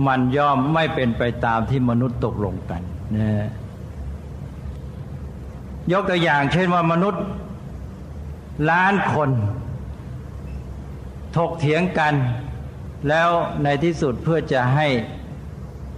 [0.08, 2.82] มันย่อมไม่เป็นไปตามที่มนุษย์ตกลงกัน
[3.18, 3.48] นะ
[5.92, 7.24] ยกตัวอย่างเช่นว่ามนุษย์
[8.70, 9.30] ล้านคน
[11.36, 12.14] ถกเถียงกัน
[13.10, 13.30] แล้ว
[13.64, 14.88] ในที่สุดเพื่อจะให้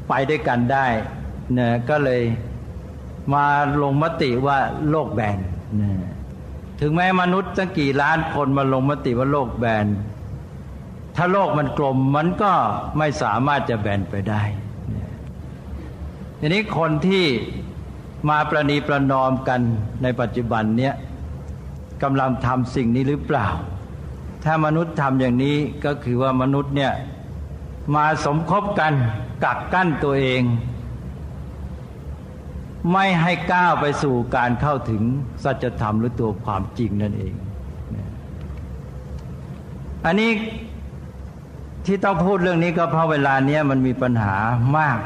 [0.10, 0.88] ไปด้วยกันได้
[1.58, 2.22] นะก็เลย
[3.34, 3.46] มา
[3.82, 4.58] ลงมติว่า
[4.90, 5.38] โลกแบน
[5.82, 5.92] นะ
[6.82, 9.86] ถึงแม้มนุษย์ตั้งกี่ล้านคนมาลงมติว่าโลกแบน
[11.16, 12.54] ถ้าโลกมันกลมมันก็
[12.98, 14.44] ไม่สามารถจะแบนไปได้
[16.40, 17.26] ทีนี้คนที่
[18.30, 19.62] มาประนีประนอมกัน
[20.04, 20.94] ในปัจจุบันเนี้ย
[22.04, 23.48] กำลังทำสิ่งนี้หรือเปล่า
[24.44, 26.94] ถ้ามนุษย์ทำอย่างนี้ก็คือว่ามนุษย์เนี่ย
[27.96, 28.94] มาสมคบกัน
[29.44, 30.44] กักกั้นตัวเอง
[32.92, 35.04] ไม่ให้ก้าวไปสู่การเข้าถึง
[35.44, 37.34] สัจธรรมหรือตัวความจริงนั่นเอง
[40.06, 40.32] อันนี้
[41.86, 44.36] ที่ต้องพูดเรื่องนี้ก็เพราะเวลาเนี้ยมันมีปัญหา
[44.78, 45.00] มาก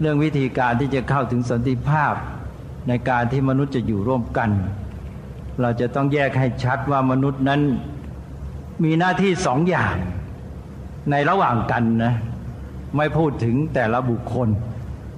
[0.00, 2.14] เรื่องวิธีการที่จะเข้าถึงสันติภาพ
[2.88, 4.50] ในการที่มนุษย์จะอยู่ร่วมกัน
[5.60, 7.60] เราจะต้องแยกให้ชัดว่ามนุษย์นั้น
[8.84, 9.94] มีหน้าที่สองอย่าง
[11.10, 12.14] ในระหว่างกันนะ
[12.96, 14.48] ไม่พูดถึงแต่ละบุคคล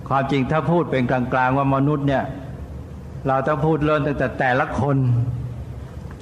[0.09, 2.24] ความจริงถ้าพูดเป็นกลางๆว่ามนุษย์เนี่ย
[3.26, 4.96] เราต้องพูดเริ่มตั้งแต่แต่ละคน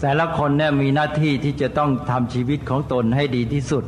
[0.02, 3.84] แต่ละคนเนี่ยมีหน้าที่ที่จะต้องทำชีวิตของตนให้ดีที่สุด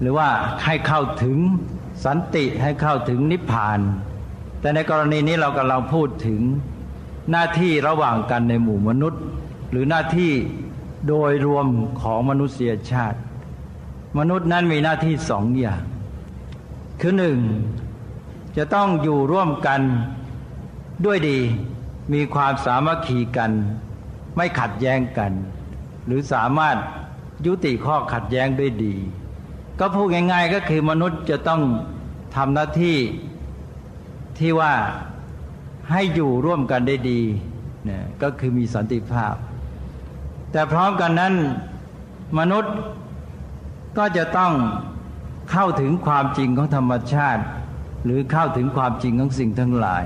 [0.00, 0.28] หรือว่า
[0.64, 1.38] ให้เข้าถึง
[2.04, 3.80] สันติให้เข้าถึงนิพพาน
[4.60, 6.40] แต่ในกรณีนี้เรากำลังพูดถึง
[7.30, 9.22] หน้าที่ระหว่างกันในหมู่มนุษย์
[9.70, 10.32] หรือหน้าที่
[11.08, 11.66] โดยรวม
[12.00, 13.18] ของมนุษยชาติ
[14.18, 15.82] มนุษย์นั้นมีหน้าที่สองอย่าง
[17.00, 17.38] คือหนึ่ง
[18.56, 19.80] จะต้องอยู่ร่วมกัน
[21.04, 21.38] ด้วยดี
[22.12, 23.52] มีความสามัคคีกัน
[24.36, 25.32] ไม่ขัดแย้งกัน
[26.06, 26.76] หรือสามารถ
[27.46, 28.94] ยุติข้อขัดแย้งด้วยดี
[29.80, 31.62] ก็พูดง่าย ๆ ก็คือมนุษย์จะต้อง
[32.36, 32.96] ทำหน้าที่
[34.38, 34.74] ที่ว่า
[35.90, 37.20] ให้อยู่ร่วมกันได้ดี
[37.84, 39.34] เนี่ยก็คือมีสันติภาพ
[40.52, 41.34] แต่พร้อมกันนั้น
[42.38, 42.74] มนุษย์
[43.98, 44.52] ก็จะต้อง
[45.50, 47.42] เข้าถึงความจริงของธรรมชาติ
[48.04, 50.04] หรือเข้าถึงความจริงของสิ่งทั้งหลาย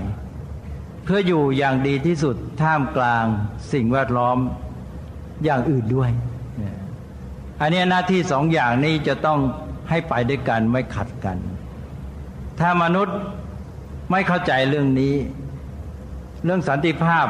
[1.05, 3.25] เพื่ออยู่อย่างดีที่สุดท่ามกลาง
[3.73, 4.39] สิ่งแวดล้อม
[5.45, 6.11] อย่างอื่นด้วย
[7.61, 9.39] อันนี้หน้าที่สองอย่างนี้จะต้อง
[9.91, 11.37] ให้ไปด้วยกันไม่ขัดกัน
[12.61, 13.17] ถ้ามนุษย์
[14.11, 15.15] ไม่เข้าใจเรื่องนี้
[16.45, 17.27] เรื่องสันติภาพ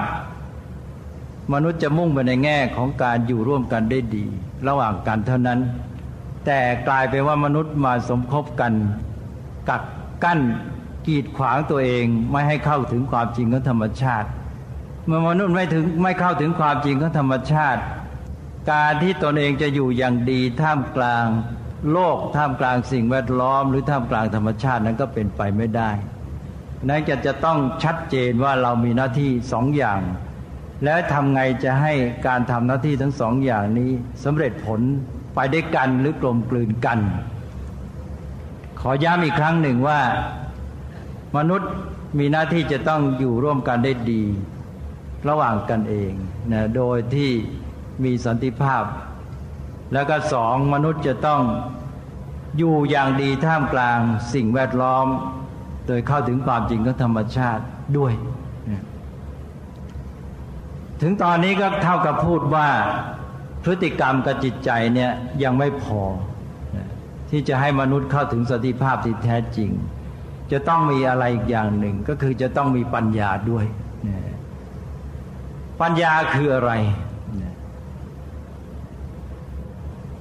[1.52, 4.24] มนุษย์จะมุ่งไปในแง่ของการอยู่ร่วมกันได้ดี
[4.68, 5.60] ระหว่างกันเท่านั้น
[6.46, 8.72] แต่กลายเป็นว่ามนุษย์มาสมคบกัน
[9.68, 9.82] กัก
[10.24, 10.40] กั้น
[11.06, 14.28] กีดขวางตัวเองไม่ให้เข้าถึงความจริงของธรรมชาติ
[15.06, 17.80] เมื่อมนุษย์ไม่ถึงไม่เข้าถึงความจริงของธรรมชาติ
[18.70, 21.26] การที่ตนเองจะอยู่อย่างดีท่ามกลาง
[21.92, 25.90] โลกท่ามกลางสิ่งแวดล้อม หรือท่ามกลางธรรมชาตินั้นก็เป็นไปไม่ได้
[26.88, 30.00] นั้นจะจะต้องชัดเจนว่าเรามีหน้าที่สองอย่าง
[30.84, 31.92] แล้วทำไงจะให้
[32.26, 33.90] การทำหน้าที่ทั้งสองอย่างนี้
[34.24, 34.80] สำเร็จผล
[35.34, 36.98] ไปได้กันหรือกลมกลืนกัน
[38.80, 40.00] ขอย้ำอีกครั้งหนึ่งว่า
[41.36, 41.70] มนุษย์
[42.18, 44.22] มีหน้าที่จะต้องอยู่ร่วมกันได้ดี
[45.28, 46.12] ระหว่างกันเอง
[46.52, 47.30] นะโดยที่
[48.04, 48.84] มีสันติภาพ
[49.92, 51.42] แล้วก็สองมนุษย์จะต้อง
[52.58, 53.98] อยู่อย่างดีท่ามกลาง
[54.34, 55.06] สิ่งแวดล้อม
[55.86, 57.62] โดยเข้าถึงความจริงของธรรมชาติ
[57.98, 58.12] ด้วย
[61.00, 62.68] ถึงตอนนี้ก็เท่ากับพูดว่า
[63.64, 65.10] พฤติกรรมกับจิตใจเนี่ย
[65.42, 66.00] ยังไม่พอ
[67.30, 69.70] ที่จะให้มนุษย์เข้าถึงสติภาพที่แท้จริง
[70.52, 73.64] จะต้องมีอะไรอีกอย่างหนึ่งก็คือจะต้องมีปัญญาด้วย
[75.80, 76.72] ปัญญาคืออะไร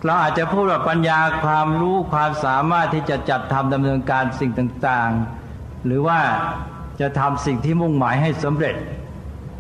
[0.06, 6.20] เราอาจจะพูดว่าปัญญาความรู้ความสามารถที่จะจัดทำดำเนินการสิ่งต่างๆ หรือว่า
[7.02, 8.76] จะทำสิ่งที่มุ่งหมายให้สำเร็จ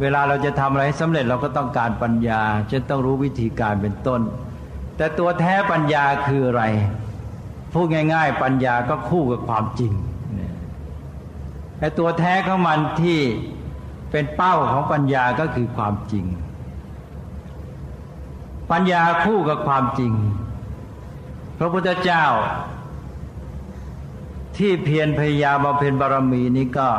[0.01, 4.21] เวลาเราจะทำอะไรให้สำเร็จเราก็ต้องการปัญญาจะต้องรู้วิธีการเป็นต้น
[4.97, 6.63] แต่ตัวแท้ปัญญาคืออะไร
[7.73, 9.93] พูดง่าย ๆ ปัญญาก็คู่กับความจริง
[11.77, 13.19] แต่ตัวแท้ของมันที่
[14.11, 16.25] เป็นเป้าของปัญญาก็คือความจริง
[18.71, 20.13] ปัญญาคู่กับความจริง
[21.57, 22.25] พระพุทธเจ้า
[24.57, 26.89] ที่เพียรพยายามบำเพ็ญบารมีนี้ก็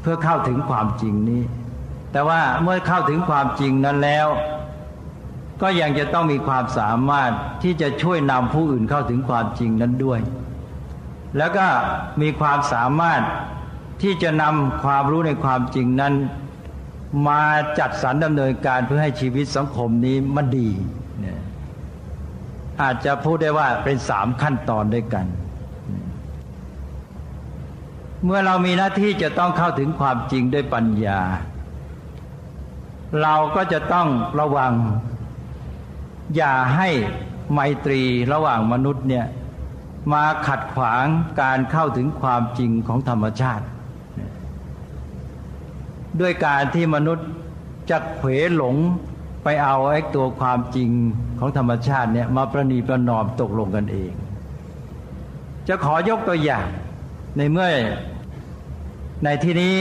[0.00, 1.42] เพื่อเข้าถึงความจริงนี้
[2.12, 4.26] แต่ว่าเมื่อเข้าถึงความจริงนั้นแล้ว
[5.62, 10.20] ก็ยังจะต้องมีความสามารถที่จะช่วยนำผู้อื่นเข้าถึงความจริงนั้นด้วย
[11.38, 11.66] แล้วก็
[12.22, 13.22] มีความสามารถ
[14.02, 16.14] ที่จะนำความรู้ในความจริงนั้น
[17.26, 17.42] มา
[17.78, 20.70] จัดสรรดำเนินการเพื่อให้ชีวิตสังคมนี้มันดี
[21.20, 21.38] เนี่ย
[22.82, 25.26] อาจจะพูดได้ว่าเป็นสามขั้นตอนด้วยกัน
[28.24, 31.20] เมื่อเรามีหน้าที่จะต้องเข้าถึงความจริงด้วยปัญญา
[33.22, 34.08] เราก็จะต้อง
[34.40, 34.72] ระวัง
[36.36, 36.88] อย่าให้
[37.52, 39.26] ไมตรีระหว่างมนุษย์เนี่ย
[40.12, 41.04] มาขัดขวาง
[41.42, 43.64] การเข้าถึงความจริงของธรรมชาติ
[46.20, 47.28] ด้วยการที่มนุษย์
[47.90, 48.76] จะเผลหลง
[49.44, 50.90] ไปเอาไอ้ตัวความจริง
[51.38, 54.12] ของธรรมชาติเนี่ยมาประนีประนอมตกลงกันเอง
[55.68, 56.66] จะขอยกตัวอย่าง
[57.36, 57.68] ในเมื่อ
[59.24, 59.76] ในที่นี้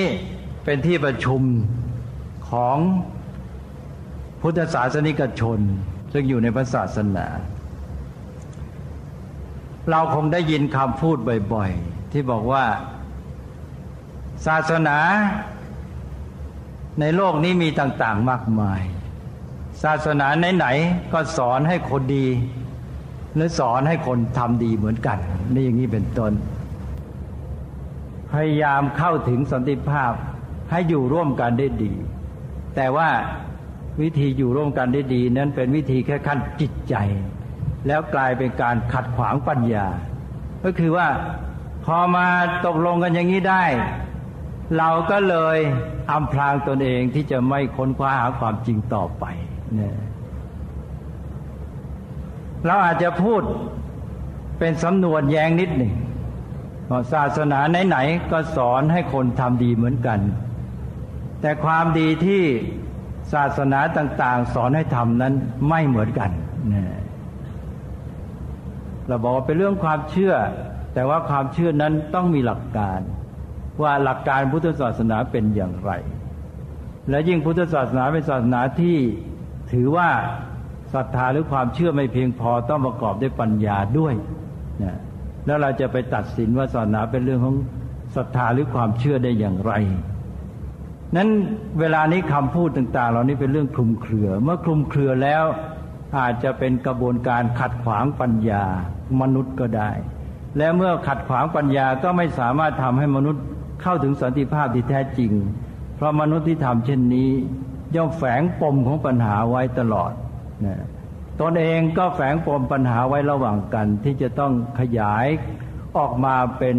[0.65, 1.41] เป็นที่ประชุม
[2.49, 2.77] ของ
[4.41, 5.59] พุทธศาสนิกชน
[6.13, 7.27] ซึ่งอยู่ในพระศาสนา
[9.89, 11.17] เราคงได้ยินคำพูด
[11.53, 12.65] บ่อย ๆ ที่บอกว่า
[14.47, 14.97] ศาสนา
[16.99, 18.81] ในโลกนี้มีต่างๆมากมาย
[19.83, 20.27] ศาสนา
[20.57, 22.27] ไหนๆก็สอนให้คนดี
[23.35, 25.17] หรือสอนให้คนทำดีเหมือนกัน
[25.53, 26.33] นี่อย่างนี้เป็นต้น
[28.31, 30.11] พยายามเข้าถึงสันติภาพ
[30.71, 31.93] ให้อยู่ร่วมกันได้ดี
[32.75, 33.09] แต่ว่า
[34.01, 36.95] วิธีอยู่ร่วมกันได้ดี นั้นเป็นวิธีแค่ขั้นจิตใจ
[37.87, 39.87] แล้วกลายเป็นการขัดขวางปัญญา
[40.63, 41.07] ก็คือว่า
[41.85, 42.27] พอมา
[42.65, 43.63] ตกลงกันอย่างนี้ได้
[44.77, 45.57] เราก็เลย
[46.11, 49.25] อำพรางตนเองที่จะไม่ค้นคว้าหาความจริงต่อไป
[49.75, 49.95] เนี่ย
[52.65, 53.41] เราอาจจะพูด
[54.59, 55.93] เป็นสำนวนแย้งนิดหนึ่ง
[57.13, 60.19] ศาสนาไหนๆก็สอนให้คนทำดีเหมือนกัน
[61.41, 62.43] แต่ความดีที่
[63.33, 65.33] ศาสนาต่าง ๆ สอนให้ทำนั้น
[65.69, 66.31] ไม่เหมือนกัน
[66.69, 66.87] เนี่ย
[69.07, 70.33] เราบอกว่าเป็นเรื่องความเชื่อ
[70.93, 72.99] แต่ว่าความเชื่อนั้นต้องมีหลักการ
[73.81, 75.91] ว่าหลักการพุทธศาสนาเป็นอย่างไร
[77.09, 78.97] และยิ่งพุทธศาสนาเป็นศาสนาที่
[79.71, 80.09] ถือว่า
[80.93, 84.13] ศรัทธาหรือความเชื่อไม่เพียงพอต้องประกอบด้วยปัญญาด้วย
[84.83, 84.97] นะ
[85.45, 87.55] แล้วเราจะไปตัดสินว่าศาสนาเป็นเรื่องของ
[88.15, 89.73] ศรัทธาหรือความเชื่อได้อย่างไร
[91.15, 91.29] นั้น
[91.79, 95.43] เวลานี้คำพูดต่าง ๆ เหล่านี้เป็นเรื่องคลุมเครือ เมื่อคลุมเครือแล้ว
[96.17, 98.63] อาจจะเป็นกระบวนการขัดขวางปัญญา
[99.21, 99.91] มนุษย์ก็ได้
[100.57, 103.43] และเมื่อขัดขวางปัญญาก็ไม่สามารถทำให้มนุษย์
[103.83, 105.31] เข้าถึงสันติภาพที่แท้จริง
[105.95, 107.29] เพราะมนุษย์ที่ทำเช่นนี้
[107.95, 110.11] ย่อมแฝงปมของปัญหาไว้ตลอด
[110.65, 110.83] นะ
[111.41, 115.27] ตนเองก็แฝงปมปัญหาไว้ระหว่างกัน ที่จะต้องขยาย
[115.97, 116.77] ออกมาเป็น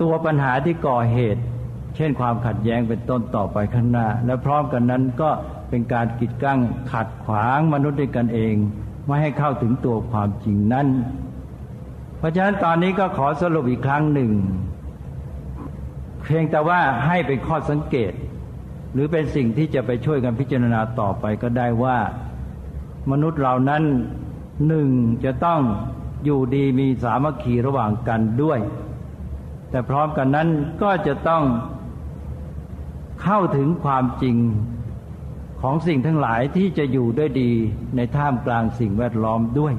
[0.00, 1.42] ตัวปัญหาที่ก่อเหตุ
[1.96, 5.30] เช่นความขัดแย้งเป็นต้นต่อไปข้างหน้า และพร้อมกันนั้นก็
[5.70, 6.60] เป็นการกีดกั้ง
[6.92, 8.54] ขัดขวางมนุษย์ด้วยกันเอง
[9.06, 10.86] ไม่ให้เข้าถึงตัวความจริงนั้น
[12.18, 14.30] เพราะฉะนั้นตอนนี้ก็ขอสรุปอีกครั้งหนึ่ง
[16.34, 18.12] พียงแต่ว่าให้เป็นข้อสังเกต
[18.92, 21.98] หรือเป็นสิ่งที่จะไปช่วยกันพิจารณาต่อไปก็ได้ว่า
[23.10, 23.82] มนุษย์เหล่านั้น
[24.66, 24.88] หนึ่ง
[25.24, 25.60] จะต้อง
[26.24, 28.60] อยู่ดีมีสามัคคีระหว่างกันด้วย
[29.70, 30.48] แต่พร้อมกันนั้น
[30.82, 31.42] ก็จะต้อง
[33.22, 34.36] เข้าถึงความจริง
[35.62, 37.50] ของสิ่งทั้งหลายที่จะอยู่ด้วยดี
[37.96, 39.74] ในท่ามกลางสิ่งแวดล้อมด้วย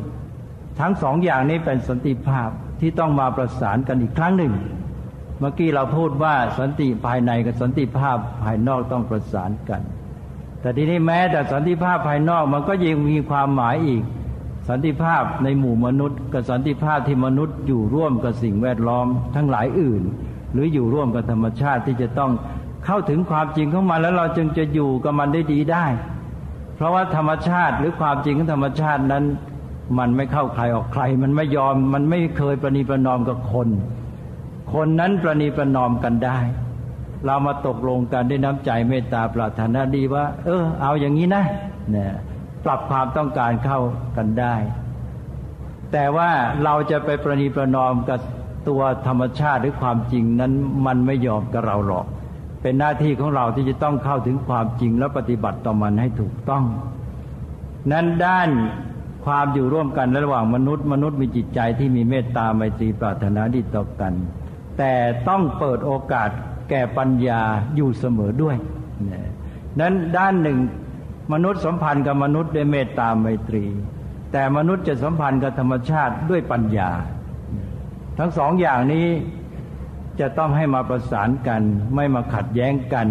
[0.80, 4.54] ทั้งสองอย่างนี้เป็นสันติภาพที่ต้องมาประสานกันอีกครั้งหนึ่ง
[5.44, 9.82] มื่อกี้เราพูดว่าสันติภายในกับสันติภาพภายนอกต้องประสานกัน
[10.62, 14.04] แต่ทีนี้แม้แต่สันติภาพภายนอกมันก็ยังมีความหมายอีก
[14.70, 20.04] สันติภาพในหมู่มนุษย์ กับสันติภาพที่มนุษย์อยู่ร่วมกับสิ่งแวดล้อมทั้งหลายอื่น
[20.54, 22.32] หรืออยู่ร่วมกับธรรมชาติที่จะต้อง
[22.86, 25.86] เข้าถึงความจริงของมันแล้วเราจึงจะอยู่กับมันได้ดีได้
[26.76, 29.24] เพราะว่าธรรมชาติหรือความจริงของธรรมชาตินั้น
[30.00, 33.68] มันไม่เข้าใครออกใคร มันไม่ยอมมันไม่เคยประนีประนอมกับคน
[34.74, 36.40] คนนั้นประนีประนอมกันได้
[37.26, 41.44] เรามาตกลงกันด้วยน้ำใจเมตตาปรารถนาดีว่า เออ เอาอย่างนี้นะ
[41.92, 42.14] เนี่ย
[42.66, 43.80] ปรับความต้องการเข้า
[44.18, 44.56] กันได้
[45.92, 46.30] แต่ว่า
[46.64, 48.20] เราจะไปประนีประนอมกับ
[48.68, 50.52] ตัวธรรมชาติหรือความจริงนั้น
[50.86, 52.06] มันไม่ยอมกับเราหรอก
[52.62, 56.64] เป็นหน้าที่ของเราที่จะต้องเข้าถึงความจริงและปฏิบัติต่อมันให้ถูกต้อง
[57.92, 58.50] นั้นด้าน
[59.26, 64.14] ความอยู่ร่วมกันระหว่างมนุษย์ มนุษย์มีจิตใจที่มีเมตตาไมตรีปรารถนาดีต่อกัน
[64.78, 64.94] แต่
[65.30, 66.30] ต้องเปิดโอกาส
[66.70, 67.42] แก่ปัญญา
[67.76, 68.56] อยู่เสมอด้วย
[69.80, 70.60] นั้นด้านหนึ่ง
[71.34, 73.66] มนุษย์สัมพันธ์กับมนุษย์ด้วยเมตตาไมตรี
[74.32, 76.90] แต่มนุษย์จะสัมพันธ์กับธรรมชาติด้วยปัญญา
[78.20, 79.08] ทั้งสองอย่างนี้
[80.20, 81.62] จะต้องให้มาประสานกัน
[81.96, 83.08] ไม่มาขัดแย้งกัน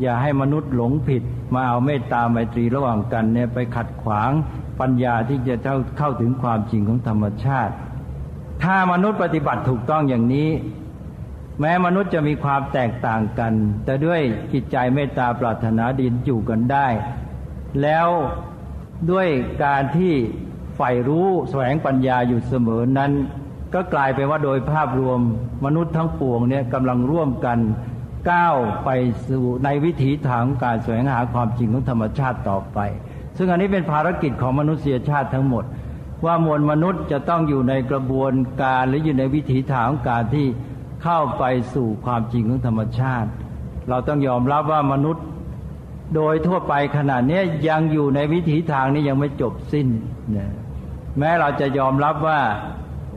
[0.00, 1.22] อย่าให้มนุษย์หลงผิด
[1.54, 4.30] มาเอาเมตตาไมตรีระหว่างกันเนี่ยไปขัดขวาง
[4.80, 5.54] ปัญญาที่จะ
[5.98, 7.74] เข้าถึงความจริงของธรรมชาติ
[8.64, 10.48] ถ้ามนุษย์ปฏิบัติถูกต้องอย่างนี้
[11.60, 13.52] แม้มนุษย์จะมีความแตกต่างกัน
[13.84, 14.20] แต่ด้วย
[14.52, 16.86] จิตใจเมตตาปรารถนาดีอยู่กันได้
[17.82, 18.08] แล้ว
[19.10, 19.28] ด้วย
[19.64, 20.12] การที่
[20.76, 23.12] ใฝ่รู้แสวงปัญญาอยู่เสมอนั้น
[23.74, 25.20] ก็กลายเป็นว่าโดยภาพรวม
[25.64, 27.58] มนุษย์ทั้งปวงเนี่ยกำลังร่วมกัน
[28.30, 28.90] ก้าวไป
[29.28, 32.78] สู่ในวิถีทางการแสวงหาความจริงของธรรมชาติต่อไป
[33.36, 35.64] ซึ่งอันนี้เป็นภารกิจของมนุษยชาติทั้งหมด
[36.24, 40.46] ว่ามวลมนุษย์จะต้องอยู่ในกระบวนการหรืออยู่ในวิถีทางการที่
[41.02, 41.44] เข้าไป
[41.74, 43.30] สู่ความจริงของธรรมชาติ
[43.88, 45.24] เราต้องยอมรับว่ามนุษย์
[46.14, 49.88] โดยทั่วไปขนาดนี้ยังอยู่ในวิถีทางนี้ยังไม่จบสิ้น
[50.36, 50.52] นะ
[51.18, 52.40] แม้เราจะยอมรับว่า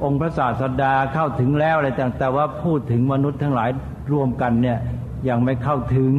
[0.03, 3.69] องค์พระศาสดาเข้าถึงแล้วอะไรต่างแต่ว่าพูดถึงมนุษย์ทั้งหลาย
[4.13, 4.77] รวมกันเนี่ย
[5.29, 6.13] ยังไม่เข้าถึง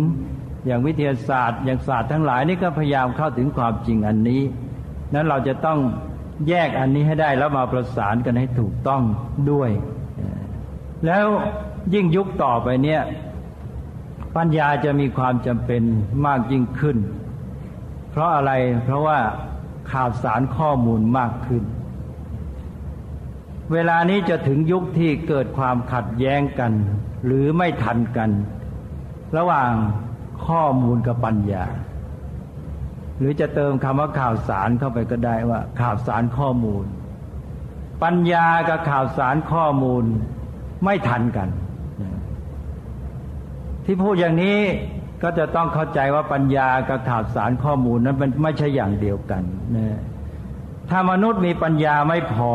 [0.66, 4.43] อย่างวิทยาศาสตร์ อย่างศาสตร์ทั้งหลายนี่ก็พยายามเข้าถึงความจริงอันนี้
[5.14, 5.78] นั้นเราจะต้อง
[6.49, 9.03] แยกอันนี้ให้ได้แล้วมาประสานกันให้ถูกต้อง
[9.51, 9.70] ด้วย
[11.07, 11.26] แล้ว
[11.95, 13.03] ยิ่งยุคต่อไปเนี่ย
[14.36, 15.82] ปัญญาจะมีความจำเป็น
[16.26, 16.97] มากยิ่งขึ้น
[18.11, 18.53] เพราะอะไร
[18.84, 19.18] เพราะว่า
[19.93, 21.64] ข่าวสารข้อมูลมากขึ้น
[23.72, 26.72] เวลานี้จะถึงยุคที่เกิดความขัดแย้งกัน
[27.24, 28.30] หรือไม่ทันกัน
[29.36, 29.72] ระหว่าง
[30.47, 31.64] ข้อมูลกับปัญญา
[33.19, 36.85] หรือจะเติมคำว่าข่าวสารเข้าไปก็ได้ว่า ข่าวสารข้อมูล
[38.03, 40.05] ปัญญากับข่าวสารข้อมูล
[40.85, 41.49] ไม่ทันกัน
[43.85, 44.59] ที่พูดอย่างนี้
[45.23, 49.43] ก็จะต้องเข้าใจว่าปัญญากับข่าวสารข้อมูลนั้นมันไม่ใช่อย่างเดียวกัน
[49.77, 49.99] นะ
[50.91, 52.53] ถ้ามนุษย์มีปัญญาไม่พอ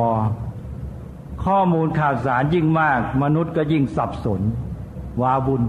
[1.46, 4.42] ข้อมูลข่าวสารยิ่งมาก มนุษย์ก็ยิ่งสับสน
[5.22, 5.62] วาบุญ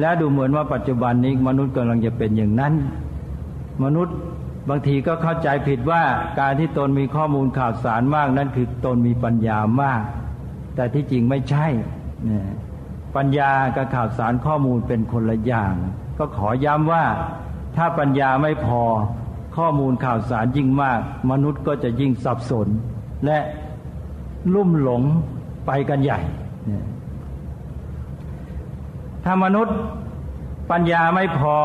[0.00, 2.72] และดูเหมือนว่าปัจจุบันนี้มนุษย์กำลังจะเป็นอย่างนั้น
[3.84, 4.16] มนุษย์
[4.68, 6.02] บางทีก็เข้าใจผิดว่า
[6.40, 10.02] การที่ตนมีข้อมูลข่าวสารมากนั้นคือตนมีปัญญามาก
[10.74, 11.66] แต่ที่จริงไม่ใช่
[12.28, 12.40] นะ
[13.16, 15.74] ปัญญากับข่าวสารข้อมูลเป็นคนละอย่าง
[16.18, 17.04] ก็ขอย้ำว่า
[17.76, 18.82] ถ้าปัญญาไม่พอ
[19.56, 21.00] ข้อมูลข่าวสารยิ่งมาก
[21.30, 22.68] มนุษย์ก็จะยิ่งสับสน
[23.26, 23.38] และ
[24.54, 25.02] ลุ่มหลง
[25.66, 26.20] ไปกันใหญ่
[29.24, 29.76] ถ้ามนุษย์
[30.72, 31.56] ปัญญาไม่พอ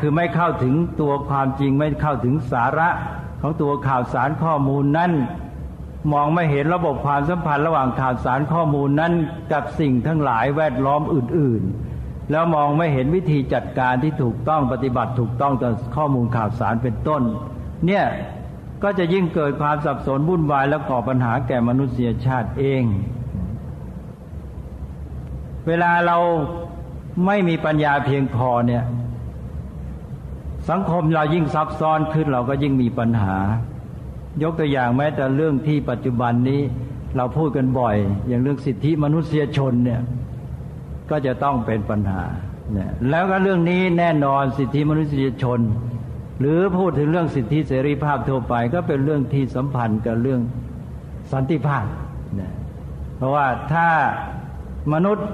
[0.00, 2.88] คือไม่เข้าถึงตัวความจริงไม่เข้าถึงสาระ
[3.40, 5.12] ของตัวข่าวสารข้อมูลนั้น
[6.12, 9.12] มองไม่เห็นระบบความสัมพันธ์ระหว่างข่าวสารข้อมูลนั้น
[9.52, 11.62] กับสิ่งทั้งหลายแวดล้อมอื่น
[11.96, 17.22] ๆ แล้วมองไม่เห็นวิธีจัดการที่ถูกต้องปฏิบัติถูกต้องต่อข้อมูลข่าวสารเป็นต้น
[17.86, 18.04] เนี่ย
[18.82, 22.84] ก็จะยิ่งเกิดความสับสนวุ่นวายและก่อปัญหาแก่มนุษยชาติเอง
[25.66, 26.18] เวลาเรา
[27.24, 28.84] ไม่มีปัญญาเพียงพอเนี่ย
[30.70, 33.36] สังคมเรายิ่งซับซ้อนขึ้นเราก็ยิ่งมีปัญหา
[34.42, 36.60] ยกตัวอย่างแม้แต่เรื่องที่ปัจจุบันนี้
[37.16, 37.96] เราพูดกันบ่อย
[38.28, 40.00] อย่างเรื่องสิทธิมนุษยชนเนี่ย
[41.10, 42.22] ก็จะต้องเป็นปัญหา
[42.72, 45.60] เนี่ยแล้วก็เรื่องนี้แน่นอนสิทธิมนุษยชน
[46.40, 50.40] หรือพูดถึงเรื่องสิทธิเสรีภาพทั่วไป ก็เป็นเรื่องที่สัมพันธ์กับเรื่อง
[51.32, 51.86] สันติภาพ
[52.34, 52.52] เนี่ย
[53.16, 53.88] เพราะว่าถ้า
[54.94, 55.28] มนุษย์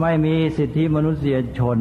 [0.00, 1.78] ไม่มีสิทธิมนุษยชน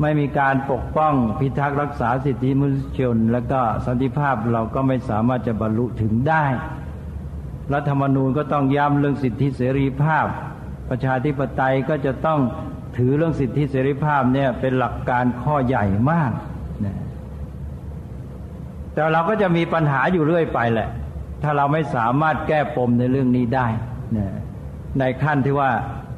[0.00, 6.44] ไม่มีการปกป้องพิทักษ์รักษาสิทธิมนุษยชน และก็สันติภาพเราก็ไม่สามารถจะบรรลุถึงได้
[7.74, 10.26] รัฐธรรมนูญก็ต้องย้ำเรื่องสิทธิเสรีภาพ
[10.90, 12.40] ประชาธิปไตยก็จะต้อง
[12.96, 16.30] ถือเรื่องสิทธิเสรีภาพเนี่ยเป็นหลักการข้อใหญ่มาก
[16.84, 16.96] นะ
[18.92, 20.88] แต่เราก็จะมีปัญหาอยู่เรื่อยไปแหละ
[21.42, 23.66] ถ้าเราไม่สามารถแก้ปมในเรื่องนี้ได้
[24.16, 24.26] นะ
[24.98, 25.70] ในขั้นที่ว่า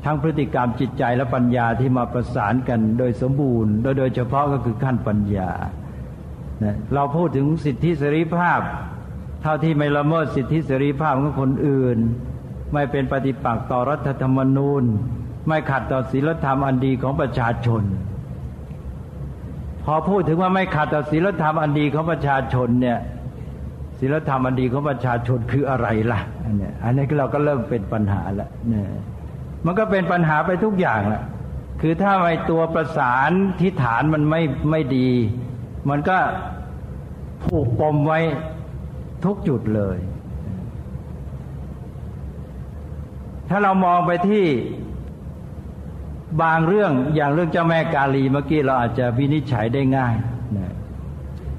[0.05, 5.51] ทั้งพฤติกรรมจิตใจและปัญญาที่มาประสานกันโดยสมบูรณ์ โดยโดยเฉพาะก็คือขั้นปัญญา
[6.95, 8.61] เราพูดถึงสิทธิเสรีภาพ
[9.43, 11.99] เท่าที่ไม่ละเมิดสิทธิเสรีภาพของคนอื่น
[12.73, 14.85] ไม่เป็นปฏิปักษ์ต่อรัฐธรรมนูญ
[15.49, 17.83] ไม่ขัดต่อศีลธรรมอันดีของประชาชน
[19.85, 22.99] พอพูดถึงว่าไม่ขัดต่อศีลธรรมอันดีของประชาชนเนี่ย
[23.99, 28.89] ศีลธรรมอันดีของประชาชนคืออะไรล่ะอันนี้อันนี้เราก็เริ่มเป็นปัญหาแล้วเนี่ย
[29.65, 31.23] มันก็เป็นปัญหาไปทุกอย่างแหละ
[31.81, 33.31] คือถ้าไอตัวประสาน
[33.61, 35.11] ที่ฐานมันไม่ไม่ดี
[35.89, 36.19] มันก็
[37.45, 38.21] ผูกปมไว้
[39.25, 39.99] ทุกจุดเลย
[43.49, 44.47] ถ้าเรามองไปที่
[46.43, 50.15] บางเรื่องอย่างเรื่องเจ้าแม่กาลีเมื่อกี้เราอาจจะวินิจฉัยได้ง่าย
[50.57, 50.73] นะ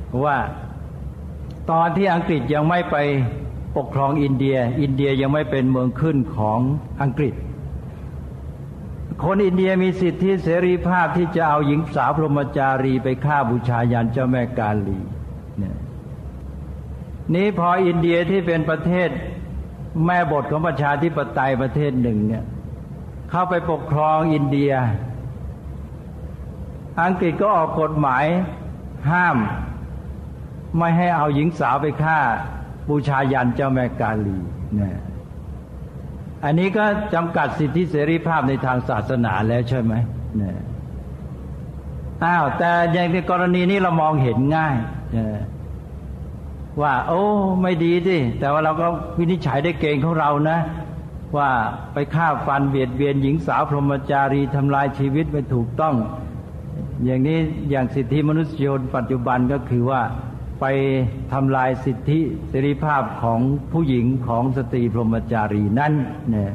[0.07, 0.37] เพราะว่า
[1.71, 2.97] ตอนที่อังกฤษยังไม่ไป
[3.77, 6.59] ปกครองอินเดีย อินเดียยังไม่เป็นเมืองขึ้นของ
[7.01, 7.33] อังกฤษ
[9.23, 14.99] คนอินเดียมีสิทธิเสรีภาพที่จะเอาหญิงสาวพรหมจารีไปฆ่าบูชายันเจ้าแม่กาลี
[15.57, 15.77] เนี่ย
[17.33, 19.09] นี้พออินเดียที่เป็นประเทศ
[20.05, 22.43] แม่บทของประชาธิปไตยประเทศหนึ่งเนี่ย
[23.29, 24.71] เข้าไปปกครองอินเดีย
[27.03, 28.25] อังกฤษก็ออกกฎหมาย
[29.11, 29.37] ห้าม
[30.77, 32.19] ไม่ให้เอาหญิงสาวไปฆ่า
[32.89, 34.39] บูชายันเจ้าแม่กาลี
[34.75, 34.99] เนี่ย
[36.43, 39.93] อันนี้ก็จำกัดสิทธิเสรีภาพในทางศาสนาแล้วใช่ไหม
[40.37, 40.57] เนี่ย
[42.23, 44.75] อ้าวแต่อย่างในกรณีนี้เรามองเห็นง่าย
[46.81, 47.23] ว่า โอ้
[47.61, 48.87] ไม่ดีสิแต่ว่าเราก็
[49.17, 50.59] วินิจฉัยได้เก่งของเรานะ
[51.37, 51.49] ว่า
[51.93, 55.95] ไปฆ่าฟันเบียดเบียนหญิงสาวพรหมจารีทำลายชีวิตไม่ถูกต้อง
[57.05, 60.01] อย่างนี้อย่างสิทธิมนุษยชนปัจจุบันก็คือว่า
[60.59, 60.65] ไป
[61.31, 63.39] ทำลายสิทธิเสรีภาพของ
[63.71, 65.93] ผู้หญิงของสตรีพรหมจารีนั่น
[66.29, 66.53] เนี่ย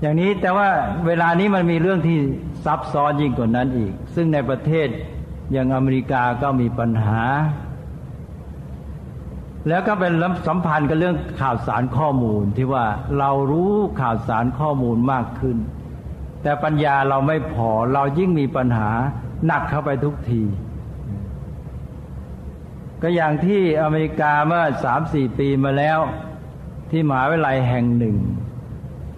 [0.00, 0.68] อย่างนี้แต่ว่า
[1.06, 2.18] เวลานี้มันมีเรื่องที่
[2.64, 4.88] ซับซ้อนยิ่งกว่านั้นอีก ซึ่งในประเทศ
[5.52, 7.22] อย่างอเมริกาก็มีปัญหา
[9.68, 10.12] แล้วก็เป็น
[10.46, 12.84] สัมพันธ์กับเรื่องข่าวสารข้อมูลที่ว่า
[13.18, 15.56] เรารู้ข่าวสารข้อมูลมากขึ้น
[16.42, 18.90] แต่ปัญญาเราไม่พอเรายิ่งมีปัญหา
[19.46, 20.42] หนักเข้าไปทุกที
[23.02, 25.98] ก็อย่างที่อเมริกาเมื่อสามสี่ปีมาแล้ว
[26.90, 28.16] ที่มหาวิทยาลัยแห่งหนึ่ง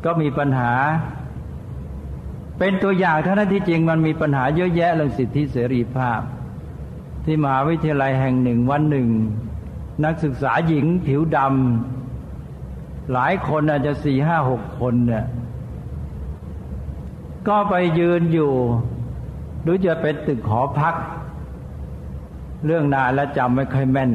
[0.04, 0.72] ก็มีปัญหา
[2.58, 6.20] เป็นตัวอย่างเท่านั้นที่จริงมันมีปัญหาเยอะแยะเรื่องสิทธิเสรีภาพ
[7.24, 9.08] ที่มหาวิทยาลัยแห่งหนึ่งวันหนึ่ง
[10.04, 15.24] นักศึกษาหญิงผิวดำหลายคนอาจจะสี่ห้าหกคนเนี่ย
[17.48, 18.52] ก็ไปยืนอยู่
[19.62, 20.94] หรือจะเป็นตึกหอพัก
[22.66, 24.10] เรื่องนานแล้วจำไม่ค่อยแม่น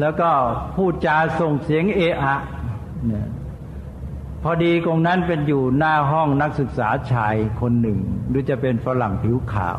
[0.00, 0.30] แล้วก็
[0.76, 2.36] พูดจาส่งเสียงเอะอะ
[4.42, 9.78] พอดีตรงนั้นเป็นอยู่หน้าห้องนักศึกษาชายคนหนึ่ง หรือจะเป็นฝรั่งผิวขาว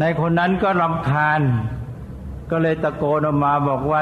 [0.00, 1.40] ในคนนั้นก็รำคาญ
[2.50, 4.00] ก็เลยตะโกนออกมาบอกว่า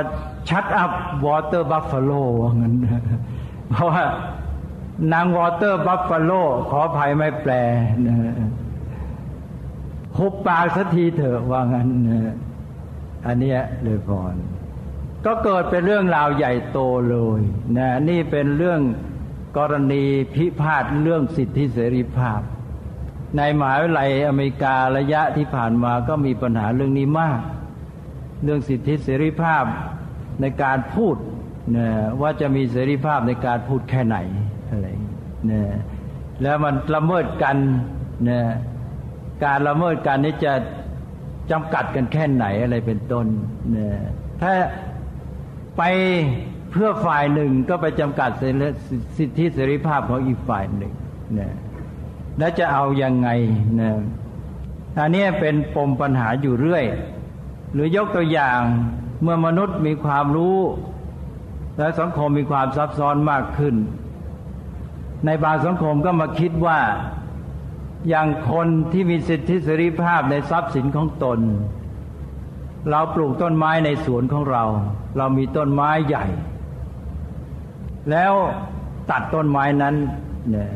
[0.48, 0.92] shut up
[1.26, 2.74] water buffaloว่างั้น
[3.70, 4.04] เพราะว่า
[5.12, 6.32] นาง water buffalo
[6.68, 7.52] ขออภัยไม่แปล
[8.06, 8.16] นะ
[10.18, 11.88] หุบปากสักทีเถอะว่างั้น
[13.26, 14.34] อันเนี้ยเลยพร
[15.26, 16.78] ก็เกิดเป็นเรื่องราวใหญ่โต
[17.10, 17.40] เลย
[17.78, 18.80] นะนี่เป็นเรื่อง
[19.58, 20.04] กรณี
[20.34, 22.40] พิพาทเรื่องสิทธิเสรีภาพ
[23.36, 27.40] ในมหาวิทยาลัยอเมริการะยะที่ผ่านมาก็มีปัญหาเรื่องนี้มาก
[28.42, 29.64] เรื่องสิทธิเสรีภาพ
[30.40, 31.16] ในการพูด
[31.76, 31.88] นะ
[32.20, 34.16] ว่าจะมีเสรีภาพในการพูดแค่ไหน
[34.70, 34.88] อะไร
[35.50, 35.62] นะ
[36.42, 37.56] แล้วมันละเมิดกัน
[38.28, 38.40] นะ
[39.44, 40.52] การละเมิดการนี้จะ
[41.50, 43.26] จำกัดกันแค่ไหนอะไรเป็นต้น
[43.70, 43.96] เนี่ย
[44.42, 44.52] ถ้า
[45.76, 45.82] ไป
[46.70, 48.30] เพื่อฝ่ายหนึ่งก็ไปจำกัด
[49.16, 50.92] สิทธิเสรีภาพของอีกฝ่ายหนึ่ง
[51.34, 51.52] เนี่ย
[52.38, 53.28] แล้วจะเอายังไง
[53.76, 53.94] เนี่ย
[54.98, 56.84] อันนี้เป็นปมปัญหาอยู่เรื่อย
[57.72, 58.60] หรือยกตัวอย่าง
[59.22, 60.58] เมื่อมนุษย์มีความรู้
[61.78, 63.74] และสังคมมีความซับซ้อนมากขึ้น
[65.26, 66.78] ในบางสังคมก็มาคิดว่า
[68.08, 71.40] อย่างคนที่มีสิทธิเสรีภาพในทรัพย์สินของตน
[72.90, 74.64] เราปลูกต้นไม้ในสวนของเรา
[75.16, 76.26] เรามีต้นไม้ใหญ่
[78.10, 78.32] แล้ว
[79.10, 79.94] ตัดต้นไม้นั้น
[80.50, 80.70] เนี่ย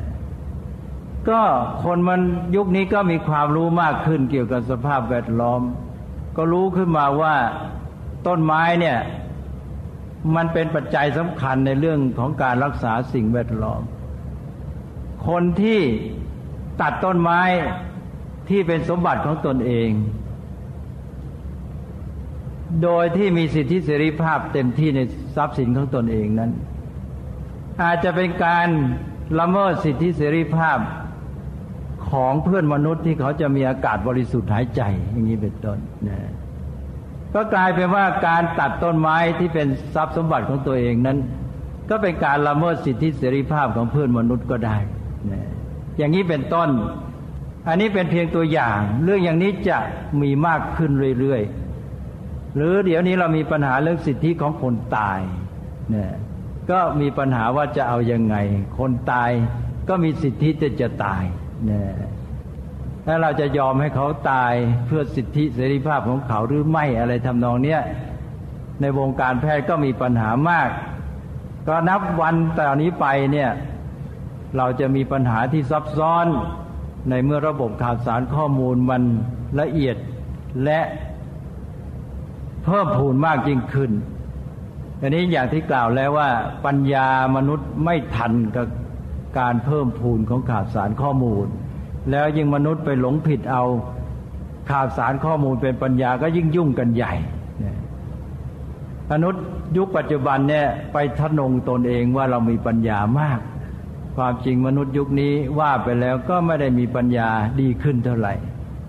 [1.28, 1.40] ก็
[1.84, 2.20] คนมัน
[2.56, 5.62] ยุคนี้ก็มีความรู้มากขึ้นเกี่ยวกับสภาพแวดล้อม
[6.36, 7.34] ก็รู้ขึ้นมาว่า
[8.26, 8.98] ต้นไม้เนี่ย
[10.34, 13.82] มันเป็นปัจจัยสำคัญในเรื่องของการรักษาสิ่งแวดล้อม
[15.28, 15.80] คนที่
[16.80, 17.40] ตัดต้นไม้
[18.48, 19.90] ที่เป็นสมบัติของตนเอง
[22.82, 25.00] โดยที่มีสิทธิเสรีภาพเต็มที่ใน
[25.36, 26.50] ทรัพย์สินของตนเองนั้น
[27.82, 28.68] อาจจะเป็นการ
[29.40, 30.78] ละเมิดสิทธิเสรีภาพ
[32.10, 36.30] ของเพื่อนมนุษย์ที่เขาจะมีอากาศบริสุทธิ์หายใจ อย่างนี้เป็นต้นนะ
[37.34, 41.18] ก็กลายเป็นว่าการตัดต้นไม้ที่เป็นทรัพย์สมบัติของตัวเองนั้น
[41.90, 44.76] ก็เป็นการละเมิดสิทธิเสรีภาพของเพื่อนมนุษย์ก็ได้
[45.32, 45.42] นะ
[45.96, 46.68] อย่างนี้เป็นต้น
[47.68, 49.78] อันนี้เป็นเพียงตัวอย่าง เรื่องอย่างนี้จะ
[50.22, 50.90] มีมากขึ้น
[51.20, 55.20] เรื่อยๆ หรือเดี๋ยวนี้เรามีปัญหาเรื่องสิทธิของคนตาย
[55.90, 56.12] เนี่ย
[56.70, 58.36] ก็มีปัญหาว่าจะเอาอยัางไง
[58.78, 59.30] คนตาย
[59.88, 61.24] ก็มีสิทธิจะจะตาย
[61.66, 61.90] เนี่ย
[63.06, 64.52] ถ้าเราจะยอมให้เขาตาย
[64.86, 67.80] เพื่อสิทธิเสรีภาพของเขาหรือไม่อะไรทำนองเนี้ย
[68.80, 70.68] ในวงการแพทย์ก็มีปัญหามาก
[71.68, 73.50] ก็นับวันแต่นี้ไปเนี่ย
[74.56, 76.26] เราจะมีปัญหาที่ซับซ้อน
[77.10, 79.02] ในเมื่อระบบข่าวสารข้อมูลมัน
[79.60, 79.96] ละเอียด
[80.64, 80.80] และ
[82.64, 83.90] เพิ่มพูนมากยิ่งขึ้น
[85.00, 86.30] อันนี้อย่างที่กล่าวแล้วว่า
[86.66, 88.66] ปัญญามนุษย์ไม่ทันกับ
[89.38, 91.46] การเพิ่มพูนของข่าวสารข้อมูล
[92.10, 93.64] แล้วยิ่งมนุษย์ไปหลงผิดเอา
[94.70, 97.14] ข่าวสารข้อมูลเป็นปัญญาก็ยิ่งยุ่งกันใหญ่
[99.12, 99.42] มนุษย์
[99.76, 103.40] ยุคปัจจุบันเนี่ยไปทะนงตนเองว่าเรามีปัญญามาก
[104.16, 108.34] ความจริงมนุษย์ยุคนี้ว่าไปแล้วก็ไม่ได้มีปัญญาดีขึ้นเท่าไหร่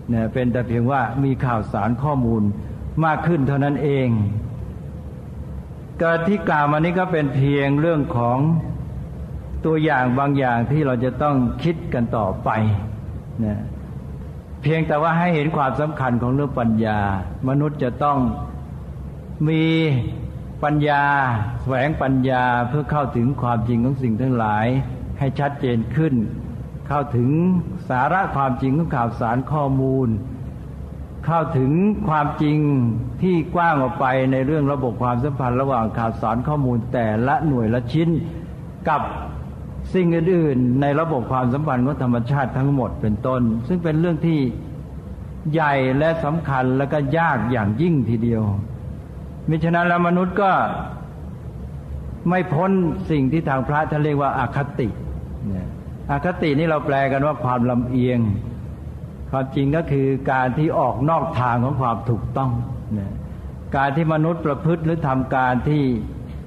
[0.10, 2.44] เนี่ยเป็นแต่เพียงว่ามีข่าวสารข้อมูล
[3.06, 4.10] มากขึ้นเท่านั้นเอง
[6.02, 8.38] การที่กล่าวมานี้ก็เป็นเพียงเรื่องของ
[9.66, 12.50] ตัวอย่างบางอย่างที่เราจะต้องคิดกันต่อไป
[13.46, 13.60] นะ
[14.62, 17.00] เพียงแต่ว่าให้เห็นความสำคัญของเรื่องปัญญา
[17.48, 18.18] มนุษย์จะต้อง
[19.50, 19.64] มี
[20.64, 21.04] ปัญญา
[21.62, 24.68] แสวงปัญญาเพื่อเข้าถึงความจริงของสิ่งทั้งหลาย
[25.20, 26.14] ให้ชัดเจนขึ้น
[26.88, 27.30] เข้าถึง
[27.90, 30.08] สาระความจริงของข่าวสารข้อมูล
[31.26, 31.72] เข้าถึง
[32.10, 32.58] ความจริง
[33.22, 38.10] ที่กว้างออกไปในเรื่องระบบความสัมพันธ์ระหว่างข่าวสารข้อมูลแต่ละหน่วยละชิ้น
[38.90, 39.02] กับ
[39.94, 44.40] สิ่งอื่นๆในระบบความสัมพันธ์ของธรรมชาติทั้งหมดเป็นต้น ซึ่งเป็นเรื่องที่
[45.54, 48.44] ใหญ่และสำคัญและก็ยากอย่างยิ่งทีเดียว
[49.50, 50.52] มิฉะนั้นแล้วมนุษย์ก็
[52.30, 52.72] ไม่พ้น
[53.10, 54.88] สิ่งที่ทางพระท่านเรียกว่าอาคติ
[56.12, 58.20] อคตินี่เราแปลกันว่าความลำเอียง
[59.32, 62.52] ความจริงก็คือการที่ออกนอกทางของความถูกต้อง
[63.76, 65.84] การที่มนุษย์ประพฤติหรือทำการที่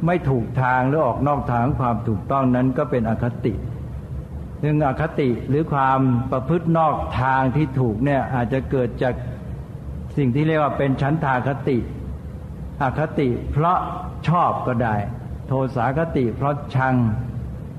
[0.06, 3.54] ไม่ถูกทางหรือออกนอกทางความถูกต้องนั้นก็เป็นอคติ
[4.62, 6.00] ซึ่งอคติหรือความ
[6.32, 9.14] ประพฤตินอกทางที่ถูกเนี่ยอาจจะเกิดจาก
[10.16, 11.78] สิ่งที่เรียกว่าเป็นชั้นทาคติ
[12.82, 13.78] อคติเพราะ
[14.28, 14.94] ชอบก็ได้
[15.46, 16.94] โทสาคติเพราะชัง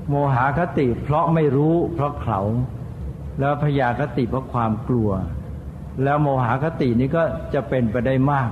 [0.09, 2.39] โมหาคติเพราะไม่รู้เพราะเขา
[3.39, 5.09] แล้วพยาคติเพราะความกลัว
[6.03, 7.23] แล้วโมหาคตินี้ก็
[7.53, 8.49] จะเป็นไปได้มาก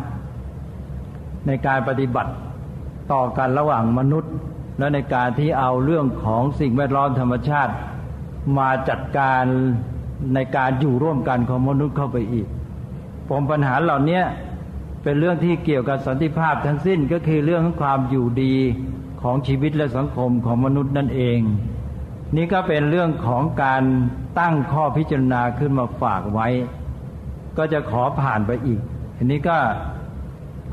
[1.47, 2.32] ในการปฏิบัติ
[3.14, 4.34] ต่อกันระหว่างมนุษย์
[4.80, 7.74] และในการที่เอาเรื่องของสิ่งแวดล้อมธรรมชาติ
[8.58, 9.43] มาจัดการ
[10.34, 12.47] ในการอยู่ร่วมกันของมนุษย์เข้าไปอีก
[13.30, 14.22] ปมปัญหาเหล่านี้
[15.04, 18.56] เป็นเรื่องที่เกี่ยวกับสันติภาพทั้งสิ้นก็คือเรื่องของความอยู่ดี
[19.22, 21.39] ของชีวิตและสังคมของมนุษย์นั่นเอง
[22.36, 23.84] นี่ก็เป็นเรื่องของการ
[24.39, 26.47] ตั้งข้อพิจารณาขึ้นมาฝากไว้
[27.57, 28.80] ก็จะขอผ่านไปอีก
[29.17, 29.57] อันนี้ก็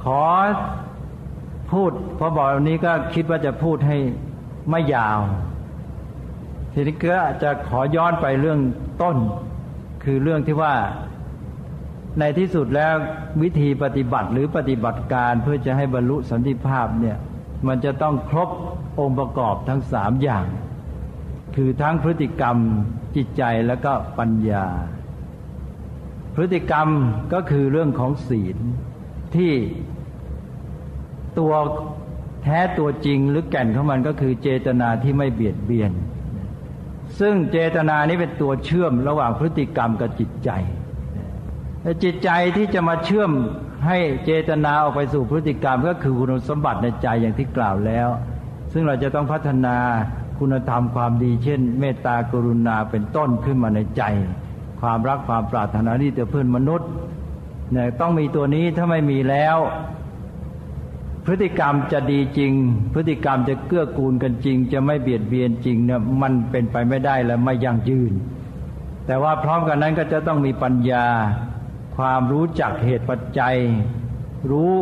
[0.04, 0.22] ขอ
[1.72, 3.98] พูดพอบอกวันนี้ก็คิดว่าจะพูดให้
[4.70, 5.20] ไม่ยาว
[6.72, 8.60] ทีนี้ก็จะขอย้อนไปเรื่อง
[9.02, 9.16] ต้น
[10.04, 10.74] คือเรื่องที่ว่า
[12.18, 12.94] ในที่สุดแล้ว
[13.42, 17.16] วิธีปฏิบัติหรือปฏิบัติการเพื่อจะให้บรรลุสันติภาพเนี่ย
[17.66, 18.50] มันจะต้องครบ
[18.98, 20.46] องค์ประกอบทั้งสามอย่าง
[21.56, 22.56] คือทั้งพฤติกรรม
[23.16, 24.66] จิตใจแล้วก็ปัญญา
[26.34, 26.88] พฤติกรรม
[27.32, 28.58] ก็คือเรื่องของศีล
[29.34, 29.52] ที่
[31.38, 31.54] ตัว
[32.42, 35.92] แท้ตัวจริงหรือแก่นของมันก็คือเจตนาที่ไม่เบียดเบียน
[37.20, 40.50] ซึ่งเจตนานี้เป็นตัวเชื่อมระหว่างพฤติกรรมกับจิตใจ
[42.04, 43.30] จิตใจที่จะมาเชื่อม
[43.88, 48.08] ให้เจตนาออกไปสู่พฤติกรรมก็คือคุณสมบัติในใจอย่างที่กล่าวแล้ว
[48.72, 49.76] ซึ่งเราจะต้องพัฒนา
[50.38, 54.02] คุณธรรมความดี เช่น เมตตากรุณาเป็นต้นขึ้นมาในใจ
[54.80, 56.90] ความรักความปรารถนาที่จะเพื่อนมนุษย์
[57.72, 59.58] เนี่ยต้องมีตัวนี้ถ้าไม่มีแล้ว
[61.24, 62.52] พฤติกรรมจะดีจริง
[62.94, 68.12] พฤติกรรมจะเกื้อกูลกันจริง จะไม่เบียดเบียนจริงเนี่ยมันเป็นไปไม่ได้และไม่ยั่งยืน
[69.06, 71.06] แต่ว่าพร้อมกันนั้นก็จะต้องมีปัญญา
[71.96, 73.56] ความรู้จักเหตุปัจจัย
[74.50, 74.74] รู้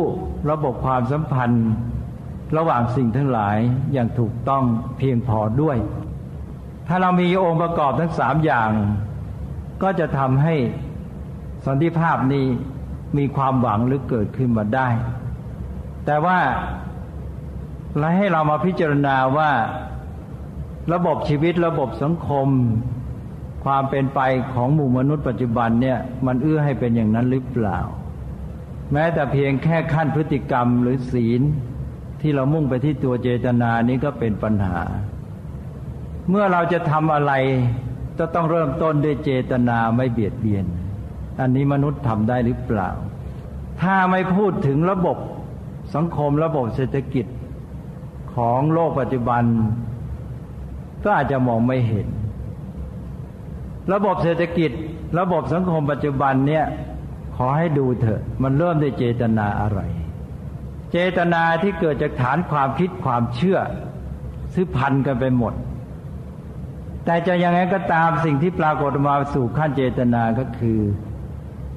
[0.49, 1.67] ระบบความสัมพันธ์
[2.57, 3.57] ระหว่างสิ่งทั้งหลาย
[3.93, 4.63] อย่างถูกต้อง
[4.97, 5.77] เพียงพอด้วย
[6.87, 8.71] ถ้าเรามีองค์ประกอบทั้งสามอย่าง
[9.83, 10.55] ก็จะทำให้
[11.65, 12.45] สันติภาพนี้
[13.17, 14.87] มีความหวังหรือเกิดขึ้นมาได้
[16.05, 16.39] แต่ว่า
[17.97, 19.51] เราให้เรามาพิจารณาว่า
[20.93, 22.47] ระบบชีวิตระบบสังคม
[23.65, 24.19] ความเป็นไป
[24.53, 27.79] ของหมู่มนุษย์ปัจจุบันเนี่ยมันเอื้อให้เป็นอย่างนั้นหรือเปล่า
[28.93, 31.41] แม้แต่เพียงแค่ขั้นพฤติกรรมหรือศีล
[32.21, 34.79] ที่เรามุ่งไปที่ตัวเจตนานี้ก็เป็นปัญหา
[36.29, 37.33] เมื่อเราจะทำอะไร
[38.17, 40.65] จะต้องเริ่มต้นด้วยเจตนาไม่เบียดเบียน
[41.39, 42.89] อันนี้มนุษย์ทำได้หรือเปล่า
[43.81, 45.17] ถ้าไม่พูดถึงระบบ
[45.95, 47.25] สังคมระบบเศรษฐกิจ
[48.35, 49.43] ของโลกปัจจุบัน
[51.03, 52.07] ก็อาจจะมองไม่เห็น
[53.93, 54.71] ระบบเศรษฐกิจ
[55.19, 56.65] ระบบสังคมปัจจุบันเนี่ย
[57.35, 59.79] ขอให้ดูเถอะ มันเริ่มด้วยเจตนาอะไร
[60.91, 63.59] เจตนาที่เกิดจากฐานความคิดความเชื่อ
[64.53, 65.53] ซื้อพันกันไปหมด
[67.05, 70.79] แต่จะยังไงก็ตามสิ่งที่ปรากฏมาสู่ขั้นเจตนาก็คือ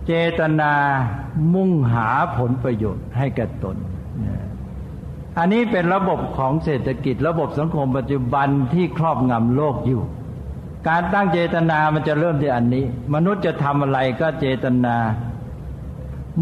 [0.07, 0.73] เจตนา
[1.55, 3.77] มุ่งหาผลประโยชน์ให้แก่ตน
[5.39, 10.03] อันนี้เป็นระบบของเศรษฐกิจ ระบบสังคมปัจจุบันที่ครอบงำโลกอยู่
[10.89, 12.84] การตั้งเจตนามันจะเริ่มที่อันนี้
[13.14, 14.97] มนุษย์จะทำอะไรก็เจตนา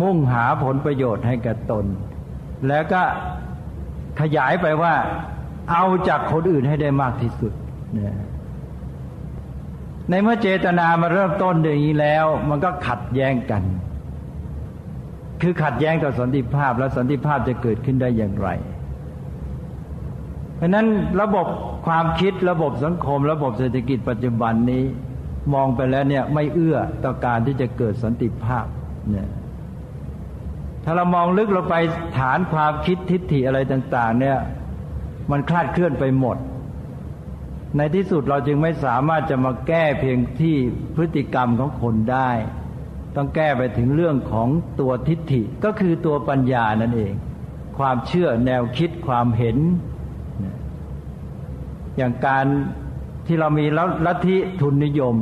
[0.00, 1.84] มุ่งหาผลประโยชน์ให้กับตน
[2.68, 3.02] แล้วก็
[4.20, 4.94] ขยายไปว่า
[5.70, 7.52] เอาจากคนอื่นให้ได้มากที่สุด
[10.08, 13.62] ในเมื่อเจตนามาเริ่มต้นอย่างนี้แล้ว มันก็ขัดแย้งกัน
[15.42, 18.48] คือขัดแย้งต่อสันติภาพแล้วสันติภาพจะเกิดขึ้นได้อย่างไร
[20.56, 20.86] เพราะนั้น
[21.20, 21.46] ระบบ
[21.86, 24.84] ความคิดระบบสังคม ระบบเศรษฐกิจปัจจุบันนี้
[25.54, 28.66] มองไปแล้วเนี่ยไม่เอื้อต่อการที่จะเกิดสันติภาพ
[29.10, 29.28] เนี่ย
[30.84, 31.76] ถ้าเรามองลึกเราไป
[32.18, 34.38] ฐานความคิดทิฏฐิอะไรต่าง ๆ เนี่ย
[35.30, 36.36] มันคลาดเคลื่อนไปหมด
[37.76, 40.56] ในที่สุดเราจึงไม่สามารถจะมาแก้เพียงที่
[40.94, 42.30] พฤติกรรมของคนได้
[43.16, 44.48] ต้องแก้ไปถึงเรื่องของ
[44.80, 47.12] ตัวทิฏฐิก็คือตัวปัญญานั่นเอง
[47.78, 49.56] ความเชื่อแนวคิดความเห็น
[51.96, 52.46] อย่างการ
[53.26, 53.66] ที่เรามี
[54.06, 55.16] ลัทธิทุนนิยม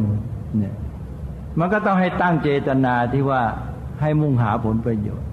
[0.58, 0.74] เนี่ย
[1.58, 3.42] มันก็ต้องให้ตั้งเจตนาที่ว่า
[4.00, 5.28] ให้มุ่งหาผลประโยชน์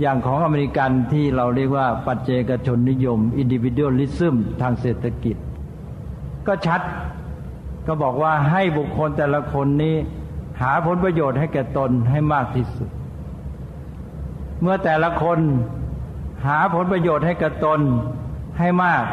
[0.00, 5.36] อย่างของอเมริกันที่เราเรียกว่าปัจเจกชนนิยม อินดิวิ u a ลิซึมทางเศรษฐกิจ
[6.46, 6.80] ก็ชัด
[7.86, 9.96] ก็บอกว่าให้บุคคลแต่ละคนนี้
[10.62, 12.90] หาผลประโยชน์ให้แก่ตนให้มากที่สุด
[14.60, 15.38] เมื่อแต่ละคน
[16.46, 17.80] หาผลประโยชน์ให้แก่ตน
[18.58, 19.04] ให้มาก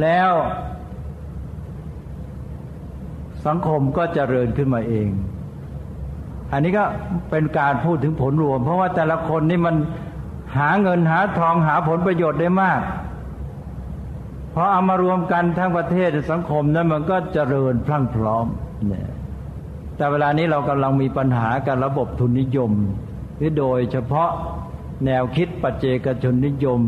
[0.00, 0.32] แล้ว
[3.46, 5.08] สังคมก็จเจริญขึ้นมาเอง
[6.52, 6.84] อันนี้ก็
[7.30, 9.76] เป็นการพูดถึงผลรวม เพราะว่าแต่ละคนนี่มัน
[10.56, 12.80] หาเงินหาทองหาผลประโยชน์ได้มาก
[14.54, 18.46] พอเอามารวมกันทั้งประเทศสังคมนั้นมันก็เจริญพลั่งพร้อม
[18.88, 19.08] เนี่ย
[19.96, 22.72] แต่เวลานี้เรากำลังมีปัญหากับระบบทุนนิยม
[23.36, 24.30] หรือโดยเฉพาะ
[25.06, 26.80] แนวคิดปัจเจกชนนิยม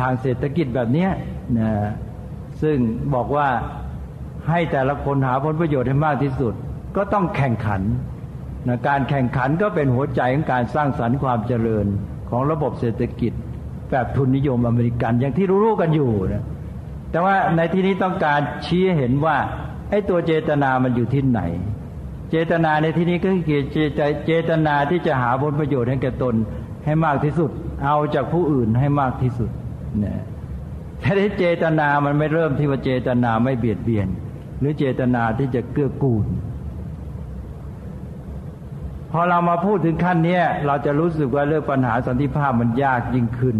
[0.00, 1.08] ทางเศรษฐกิจแบบนี้
[1.58, 1.70] นะ
[2.62, 2.76] ซึ่ง
[3.14, 3.48] บอกว่า
[4.48, 6.54] ให้แต่ละคนหาผลประโยชน์ให้มากที่สุด
[6.96, 7.82] ก็ต้องแข่งขัน
[8.68, 11.86] นะการแข่งขันก็เป็นหัวใจของการสร้างสรรค์ความเจริญ
[12.30, 13.32] ของระบบเศรษฐกิจ
[13.90, 16.44] แบบทุนนิยมอเมริกันอย่างที่รู้ๆกันอยู่นะ
[17.10, 19.36] แต่ว่าในที่นี้ต้องการชี้เห็นว่า
[19.90, 21.40] ไอ้ตัวเจตนามันอยู่ที่ไหน
[22.30, 23.62] เจตนาในที่นี้ก็คือ
[24.26, 26.34] เจตนาที่จะหาผลประโยชน์ให้แก่ตน
[26.84, 27.50] ให้มากที่สุด
[27.84, 29.50] เอาจากผู้อื่นให้มากที่สุด
[30.04, 30.22] นะ
[31.00, 34.08] แต่ที่เจตนามันไม่เริ่มที่ว่าเจตนาไม่เบียดเบียน
[34.60, 36.26] หรือเจตนาที่จะเกื้อกูล
[39.10, 43.56] พอเรามาพูดถึงขั้นนี้เราจะรู้สึกว่าเรื่องปัญหาสันติภาพมันยากยิ่งขึ้น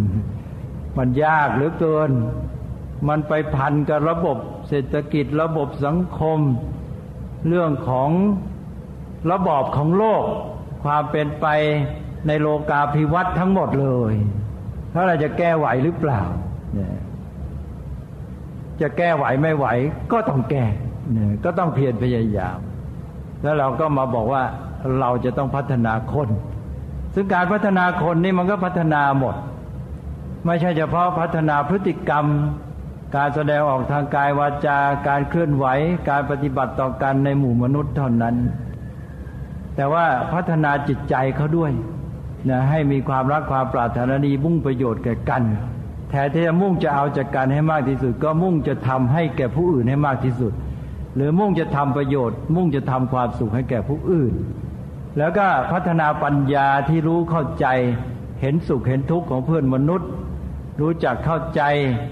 [0.99, 2.11] มันยากเหลือเกิน
[3.09, 4.37] มันไปพันกับระบบ
[4.69, 6.39] เศรษฐกิจระบบสังคม
[7.49, 8.11] เรื่องของ
[9.31, 10.25] ระบอบของโลก
[10.85, 11.47] ความเป็นไป
[12.27, 14.15] ในโลกาภิวัตน์ทั้งหมดเลย
[14.93, 16.23] ถ้าเราจะแก้ไหวหรือเปล่า
[18.81, 19.67] จะแก้ไหวไม่ไหว
[20.13, 20.65] ก็ต้องแก้
[21.45, 22.59] ก็ต้องเพียรพยายาม
[23.43, 24.43] แล้วเราก็มาบอกว่า
[24.99, 26.29] เราจะต้องพัฒนาคน
[27.15, 29.35] ซึ่งการพัฒนาคนนี่มันก็พัฒนาหมด
[30.47, 32.25] ไม่ใช่เฉพาะพัฒนาพฤติกรรม
[33.17, 35.67] การแสดงออกทางกายวาจา การเคลื่อนไหว
[36.11, 38.37] การปฏิบัติต่อกันในหมู่มนุษย์เท่านั้น
[39.77, 41.73] แต่ว่าพัฒนาจิตใจเขาด้วย
[42.51, 45.43] นะให้มีความรักความปรารถนาดีมุ่งประโยชน์แก่กัน
[46.11, 50.53] แทนที่จะมุ่งจะเอาจากกันให้มากที่สุด ก็มุ่งจะทำให้แก่ผู้อื่นให้มากที่สุด
[51.17, 54.35] หรือมุ่งจะทำประโยชน์ มุ่งจะทำความสุขให้แก่ผู้อื่น
[55.19, 57.67] แล้วก็พัฒนาปัญญาที่รู้เข้าใจ
[58.41, 60.09] เห็นสุขเห็นทุกข์ของเพื่อนมนุษย์
[60.81, 61.63] รู้จักเข้าใจ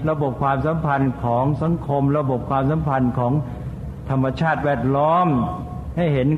[0.08, 3.32] ระบบความสัมพันธ์ของสังคม ระบบความสัมพันธ์ของ
[4.10, 5.26] ธรรมชาติแวดล้อม
[5.96, 6.28] ให้เห็น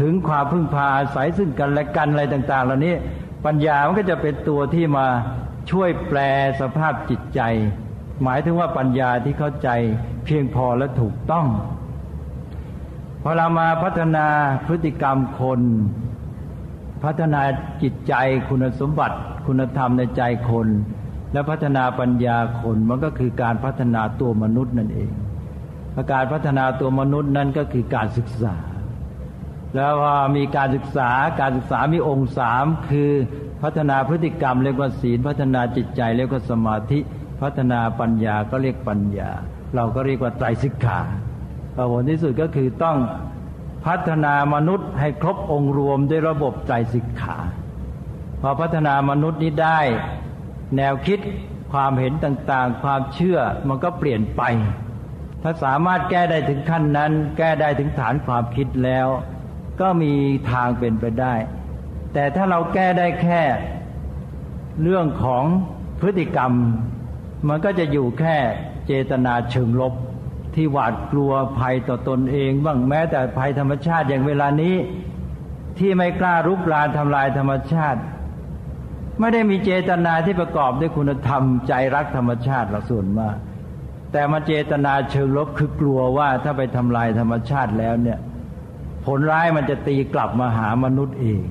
[0.00, 2.94] ถึงความพึ่งพาอาศัยซึ่งกันและกันอะไรต่าง ๆ เหล่านี้
[3.44, 5.06] ปัญญามันก็จะเป็นตัวที่มา
[5.70, 6.18] ช่วยแปล
[6.60, 7.40] สภาพจิตใจ
[8.22, 9.68] หมายถึงว่าปัญญาที่เข้าใจ
[10.24, 11.46] เพียงพอและถูกต้อง
[13.22, 14.26] พอเรามาพัฒนา
[14.66, 15.60] พฤติกรรมคน
[17.04, 17.42] พัฒนา
[17.82, 18.14] จิตใจ
[18.48, 20.68] คุณสมบัติ คุณธรรมในใจคน
[21.32, 25.10] และพัฒนาปัญญาคนมันก็คือการพัฒนาตัวมนุษย์นั่นเอง
[26.12, 28.54] การพัฒนาตัวมนุษย์นั่นก็คือการศึกษา
[29.74, 31.10] แล้วพอมีการศึกษา
[31.40, 33.12] การศึกษามีองค์สามคือ
[33.62, 36.98] พัฒนาพฤติกรรมเรียกว่าศีล พัฒนาจิตใจเรียกว่าสมาธิ
[37.42, 39.30] พัฒนาปัญญาก็เรียกปัญญา
[39.74, 41.00] เราก็เรียกว่าไตรสิกขา
[41.92, 42.96] ผลที่สุดก็คือต้อง
[43.86, 47.36] พัฒนามนุษย์ให้ครบองค์รวมด้วยระบบใจสิกขา
[48.40, 49.80] พอพัฒนามนุษย์นี้ได้
[50.76, 51.18] แนวคิด
[51.72, 53.38] ความเห็นต่างๆ ความเชื่อ
[53.68, 54.42] มันก็เปลี่ยนไป
[55.42, 59.06] ถ้าสามารถแก้ได้ถึงขั้นนั้น แก้ได้ถึงฐานความคิดแล้ว
[59.80, 60.12] ก็มี
[60.52, 61.34] ทางเป็นไปได้
[62.12, 63.42] แต่ถ้าเราแก้ได้แค่
[64.82, 65.44] เรื่องของ
[66.00, 66.52] พฤติกรรม
[67.48, 68.36] มันก็จะอยู่แค่
[68.86, 69.94] เจตนาเชิงลบ
[70.54, 74.74] ที่หวาดกลัวภัยต่อตนเอง บ้างแม้แต่ภัยธรรมชาติอย่างเวลานี้
[75.78, 78.00] ที่ไม่กล้ารุกรานทำลายธรรมชาติ
[79.20, 83.36] ไม่ได้มีเจตนาที่ประกอบด้วยคุณธรรมใจรักธรรมชาติละส่วนมาก
[84.12, 88.18] แต่มาเจตนาเชิงลบคือกลัวว่าถ้าไปทำลายธรรมชาติแล้วเนี่ย
[89.04, 91.42] ผลร้ายมันจะตีกลับมาหามนุษย์เอง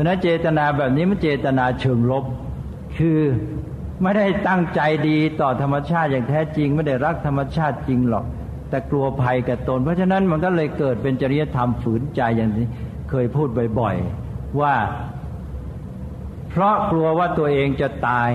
[0.00, 2.24] ราะนั้นเจตนาแบบนี้มันเจตนาเชิงลบ
[2.96, 3.20] คือ
[4.02, 8.24] ไม่ได้ตั้งใจดีต่อธรรมชาติอย่างแท้จริง ไม่ได้รักธรรมชาติจริงหรอก
[8.70, 12.66] แต่กลัวภัยกับตน เพราะฉะนั้นมันก็เลยเกิดเป็นจริยธรรมฝืนใจอย่างที่
[13.10, 13.48] เคยพูด
[13.80, 14.74] บ่อยๆว่า
[16.50, 18.30] เพราะกลัวว่าตัวเองจะตาย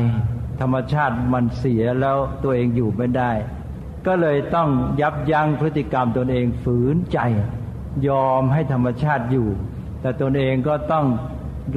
[0.62, 3.32] ธรรมชาติมันเสียแล้วตัวเองอยู่ไม่ได้
[4.08, 4.70] ก็เลยต้อง
[5.02, 7.20] ยับยั้งพฤติกรรมตนเองฝืนใจ
[8.08, 9.48] ยอมให้ธรรมชาติอยู่
[10.02, 11.06] แต่ตนเองก็ต้อง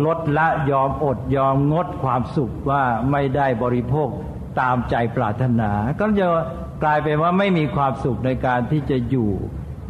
[0.06, 4.08] ลดละยอมอดยอมงดความสุขว่าไม่ได้บริโภค
[4.60, 6.26] ตามใจปรารถนา ก็จะ
[6.82, 9.30] กลายเป็นว่าไม่มีความสุขในการที่จะอยู่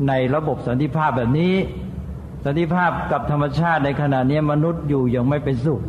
[0.08, 1.54] ในระบบสันติภาพแบบนี้
[2.44, 5.80] สันติภาพกับธรรมชาติในขณะนี้มนุษย์อยู่ยังไม่เป็นสุข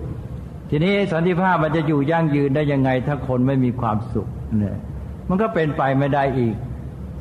[0.70, 4.78] ทีนี้สันติภาพมันจะอยู่ยั่งยืนได้ยังไง ถ้าคนไม่มีความสุขเนี่ย
[5.30, 6.55] มันก็เป็นไปไม่ได้อีก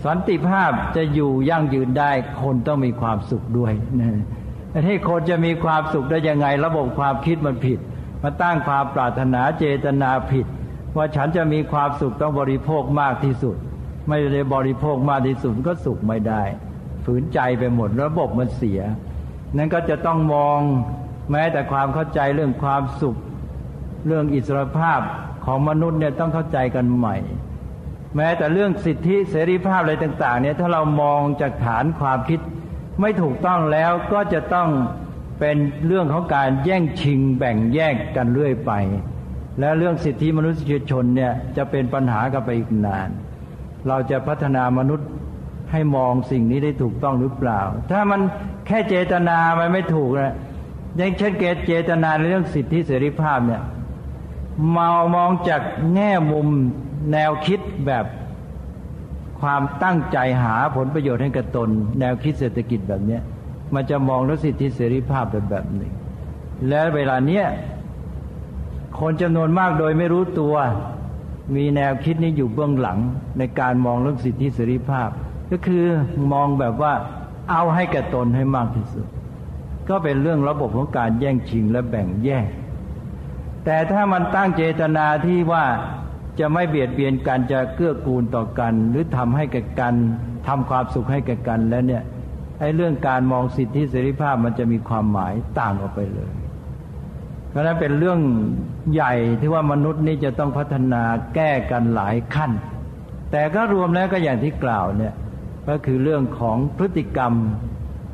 [0.05, 2.11] สันติภาพจะอยู่ยั่งยืนได้
[2.43, 4.23] คนต้องมีความสุขด้วยนะ
[4.87, 7.79] ให้คนจะมีความสุขได้ยังไง ระบบความคิดมันผิด
[8.23, 10.47] มาตั้งความปรารถนาเจตนาผิด
[10.97, 13.57] ว่าฉันจะมีความสุขต้องบริโภคมากที่สุด
[14.09, 16.43] ไม่ได้บริโภคมากที่สุดก็สุขไม่ได้
[17.05, 18.81] ฝืนใจไปหมดระบบมันเสีย
[19.57, 20.61] นั้นก็จะต้องมอง
[21.31, 23.17] แม้แต่ความเข้าใจเรื่องความสุข
[24.07, 25.01] เรื่องอิสรภาพ
[25.45, 27.17] ของมนุษย์เนี่ยต้องเข้าใจกันใหม่
[28.17, 32.41] แม้แต่เรื่องสิทธิเสรีภาพอะไรต่าง ๆ เนี่ยถ้าเรามองจากฐานความคิด
[33.01, 34.69] ไม่ถูกต้องแล้วก็จะต้อง
[35.39, 38.73] เป็นเรื่องของการแย่งชิงแบ่งแยกกันเรื่อยไป
[39.61, 43.09] และเรื่องสิทธิมนุษยชนเนี่ยจะเป็นปัญหากันไปอีกนาน
[43.89, 45.09] เราจะพัฒนามนุษย์
[45.73, 48.21] ให้มองสิ่งนี้ได้ถูกต้องหรือเปล่า ถ้ามัน
[48.67, 50.35] แค่เจตนามันไม่ถูกนะ
[50.97, 53.63] อย่างเช่นเกตเจตนาในเรื่องสิทธิเสรีภาพเนี่ย
[54.77, 55.63] มามองจาก
[55.95, 56.49] แง่มุม
[57.13, 58.05] แนวคิดแบบ
[59.41, 61.69] ความตั้งใจหาผลประโยชน์ให้กับตน
[62.01, 63.19] แนวคิดเศรษฐกิจแบบนี้
[63.75, 65.93] มันจะมองรสิทธิเสรีภาพเป็นแบบหนึ่ง
[66.69, 67.47] และเวลาเนี้ย
[69.01, 70.55] คนจำนวนมากโดยไม่รู้ตัว
[71.57, 72.99] มีแนวคิดนี้อยู่เบื้องหลัง
[73.39, 75.09] ในการมองเรื่องสิทธิเสรีภาพ
[75.51, 75.85] ก็คือ
[76.33, 76.93] มองแบบว่า
[77.51, 79.07] เอาให้แก่ตนให้มากที่สุด
[79.89, 82.49] ก็เป็นเรื่องระบบของการแย่งชิงและแบ่งแยก
[83.65, 85.65] แต่ถ้ามันตั้งเจตนาที่ว่า
[86.39, 89.95] จะไม่เบียดเบียนกันจะเกื้อกูลต่อกัน หรือทำให้แก่กัน
[90.49, 92.03] ทำความสุขให้แก่กันแล้วเนี่ย
[92.61, 96.33] ไอ้เรื่องการมองสิทธิเสรีภาพมันจะมีความหมายต่างออกไปเลย
[97.51, 98.21] เพราะนั้นเป็นเรื่อง
[98.93, 101.03] ใหญ่ที่ว่ามนุษย์นี่จะต้องพัฒนา
[101.35, 102.51] แก้กันหลายขั้น
[103.33, 105.15] แต่ก็รวมแล้วก็อย่างที่กล่าวเนี่ย
[105.69, 107.33] ก็คือเรื่องของพฤติกรรม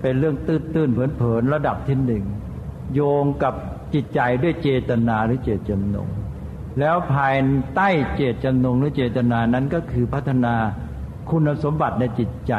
[0.02, 2.24] เป็นเรื่องตื้นตื้นเผินเผินระดับที่หนึ่ง
[2.94, 3.54] โยงกับ
[3.94, 6.08] จิตใจด้วยเจตนาหรือเจตจำนง
[6.80, 7.34] แล้วภาย
[7.74, 10.54] ใต้เจตจำนงหรือเจตนานั้นก็คือพัฒนา
[11.30, 12.54] คุณสมบัติในจิตใจ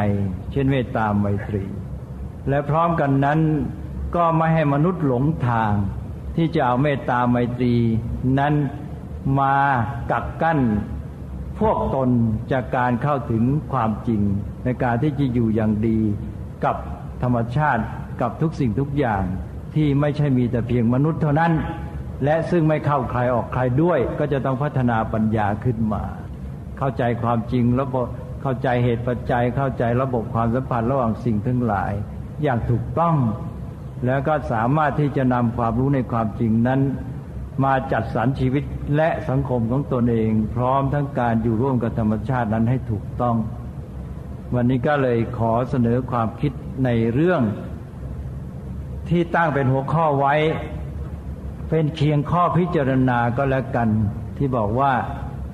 [0.52, 1.64] เช่นเมตตาไมตรี
[2.50, 3.40] และพร้อมกันนั้น
[4.16, 5.74] ก็ไม่ให้มนุษย์หลงทาง
[6.36, 7.76] ที่จะเอาเมตตาไมตรี
[8.40, 8.54] นั้น
[9.40, 9.56] มา
[10.12, 10.60] กักกั้น
[11.60, 12.10] พวกตน
[12.52, 14.22] จากการเข้าถึงความจริง
[14.66, 16.00] ในการที่จะอยู่อย่างดี
[16.64, 16.76] กับ
[17.24, 17.84] ธรรมชาติ
[18.22, 19.24] กับทุกสิ่งทุกอย่าง
[19.76, 21.52] ที่ไม่ใช่มีแต่เพียงมนุษย์เท่านั้น
[22.24, 26.04] และซึ่งไม่เข้าใครออกใครด้วย ก็จะต้องพัฒนาปัญญาขึ้นมา
[26.78, 28.08] เข้าใจความจริงระบบ
[28.42, 31.92] เข้าใจเหตุปัจจัยเข้าใจระบบความสัมพันธ์ระหว่างสิ่งทั้งหลาย
[32.44, 33.16] อย่างถูกต้อง
[34.06, 36.82] แล้วก็สามารถที่จะนำความรู้ในความจริงนั้น
[37.64, 38.64] มาจัดสรรชีวิต
[38.96, 43.36] และสังคมของตนเอง พร้อมทั้งการอยู่ร่วมกับธรรมชาตินั้นให้ถูกต้อง
[44.54, 46.52] วันนี้ก็เลยขอเสนอความคิด
[46.86, 47.42] ในเรื่อง
[49.10, 50.36] ที่ตั้งเป็นหัวข้อไว้
[51.70, 53.90] เป็นเคียงข้อพิจารณาก็แล้วกัน
[54.38, 54.94] ที่บอกว่า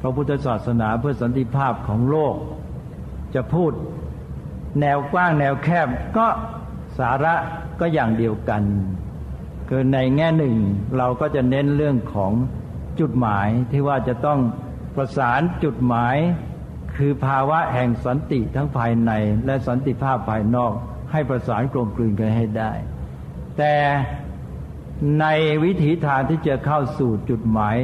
[0.01, 2.35] พระพุทธศาสนาเพื่อสันติภาพของโลก
[3.35, 3.71] จะพูด
[4.79, 5.87] แนวกว้างแนวแคบ
[6.17, 6.27] ก็
[6.99, 7.35] สาระ
[7.79, 8.63] ก็อย่างเดียวกัน
[9.69, 10.55] คือในแง่หนึ่ง
[10.97, 12.31] เราก็จะเน้นเรื่องของ
[12.99, 14.39] จุดหมายที่ว่าจะต้อง
[14.95, 16.15] ประสานจุดหมาย
[16.95, 19.11] คือภาวะแห่งสันติทั้งภายใน
[19.45, 20.73] และสันติภาพภายนอก
[21.11, 22.71] ให้ประสานกลมกลืนกันให้ได้
[23.57, 23.73] แต่
[25.19, 25.25] ใน
[25.63, 27.77] วิถีทางที่จะเข้าสู่จุดหมาย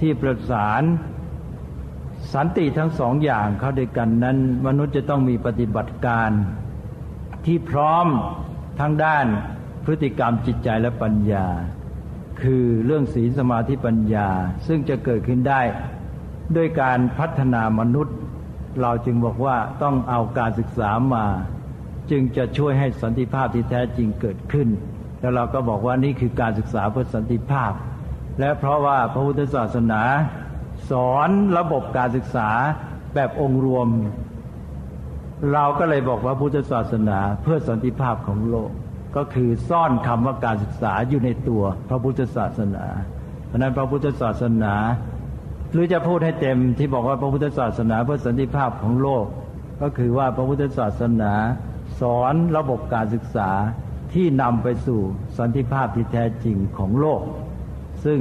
[0.00, 0.82] ที่ประสาน
[2.34, 6.30] สันติทั้งสองอย่างเข้าด้วยกันนั้น มนุษย์จะต้องมีปฏิบัติการ
[7.46, 8.06] ที่พร้อม
[8.80, 9.26] ทั้งด้าน
[9.84, 11.46] พฤติกรรมจิตใจและปัญญา
[12.42, 14.28] คือเรื่องศีลสมาธิปัญญา
[14.66, 15.60] ซึ่งจะเกิดขึ้นได้
[16.56, 18.16] ด้วยการพัฒนามนุษย์
[18.80, 21.26] เราจึงบอกว่าต้องเอาการศึกษามา
[22.10, 24.68] จึงจะช่วยให้สันติภาพที่แท้จริงเกิดขึ้น
[25.22, 27.72] แล้วเราก็บอกว่านี่คือการศึกษาเพื่อสันติภาพ
[28.40, 30.02] และเพราะว่าพระพุทธศาสนา
[30.90, 32.50] สอนระบบการศึกษา
[33.14, 33.88] แบบองค์รวม
[35.52, 38.70] เราก็เลยบอกว่าพุทธศาสนาเพื่อสันติภาพของโลก
[39.16, 42.84] ก็คือซ่อนคำว่าการศึกษาอยู่ในตัวพระพุทธศาสนา
[43.46, 44.74] เพราะนั้นพระพุทธศาสนา
[45.72, 49.24] หรือจะพูดให้เต็มที่บอกว่าพระพุทธศาสนาเพื่อสันติภาพของโลก
[49.82, 51.32] ก็คือว่าพระพุทธศาสนา
[52.00, 53.50] สอนระบบการศึกษา
[54.14, 55.00] ที่นำไปสู่
[55.38, 57.22] สันติภาพที่แท้จริงของโลก
[58.04, 58.20] ซึ่ง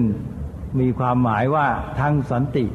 [0.79, 1.67] มีความหมายว่า
[1.99, 2.65] ทั้งสันติ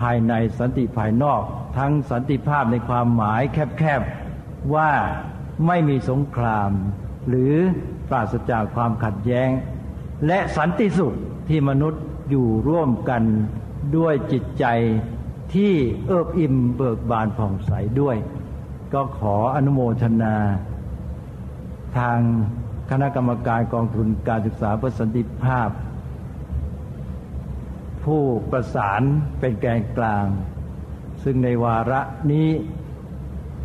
[0.00, 1.42] ภายในสันติภายนอก
[1.78, 4.90] ทั้งสันติภาพในความหมายแคบๆว่า
[5.66, 6.70] ไม่มีสงคราม
[7.28, 7.54] หรือ
[8.10, 9.50] ปราศจากความขัดแย้ง
[10.26, 11.14] และสันติสุข
[11.48, 13.22] ที่มนุษย์อยู่ร่วมกัน
[13.96, 14.64] ด้วยจิตใจ
[15.54, 15.72] ที่
[16.06, 18.16] เอิบอิ่มเบิกบานผ่องใสด้วย
[18.94, 20.34] ก็ขออนุโมทนา
[21.98, 22.18] ทาง
[22.90, 25.70] คณะกรรมการกองทุนการศึกษาเพื่อสันติภาพ
[28.04, 29.02] ผู้ประสาน
[29.40, 30.26] เป็นแกนกลาง
[31.22, 32.00] ซึ่งในวาระ
[32.32, 32.48] นี้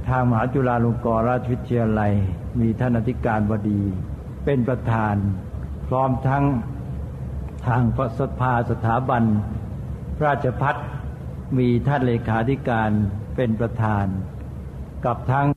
[0.07, 2.13] ทางมหาจุฬาลงกรณราชวิทยาลัย
[2.59, 3.81] มีท่านอธิการบดี
[4.45, 5.15] เป็นประธาน
[5.87, 6.45] พร้อมทั้ง
[7.67, 9.23] ทางพระสภาสถาบัน
[10.23, 10.75] ราชพัฒ
[11.57, 12.89] มีท่านเลขาธิการ
[13.35, 14.05] เป็นประธาน
[15.05, 15.47] กับทั้ง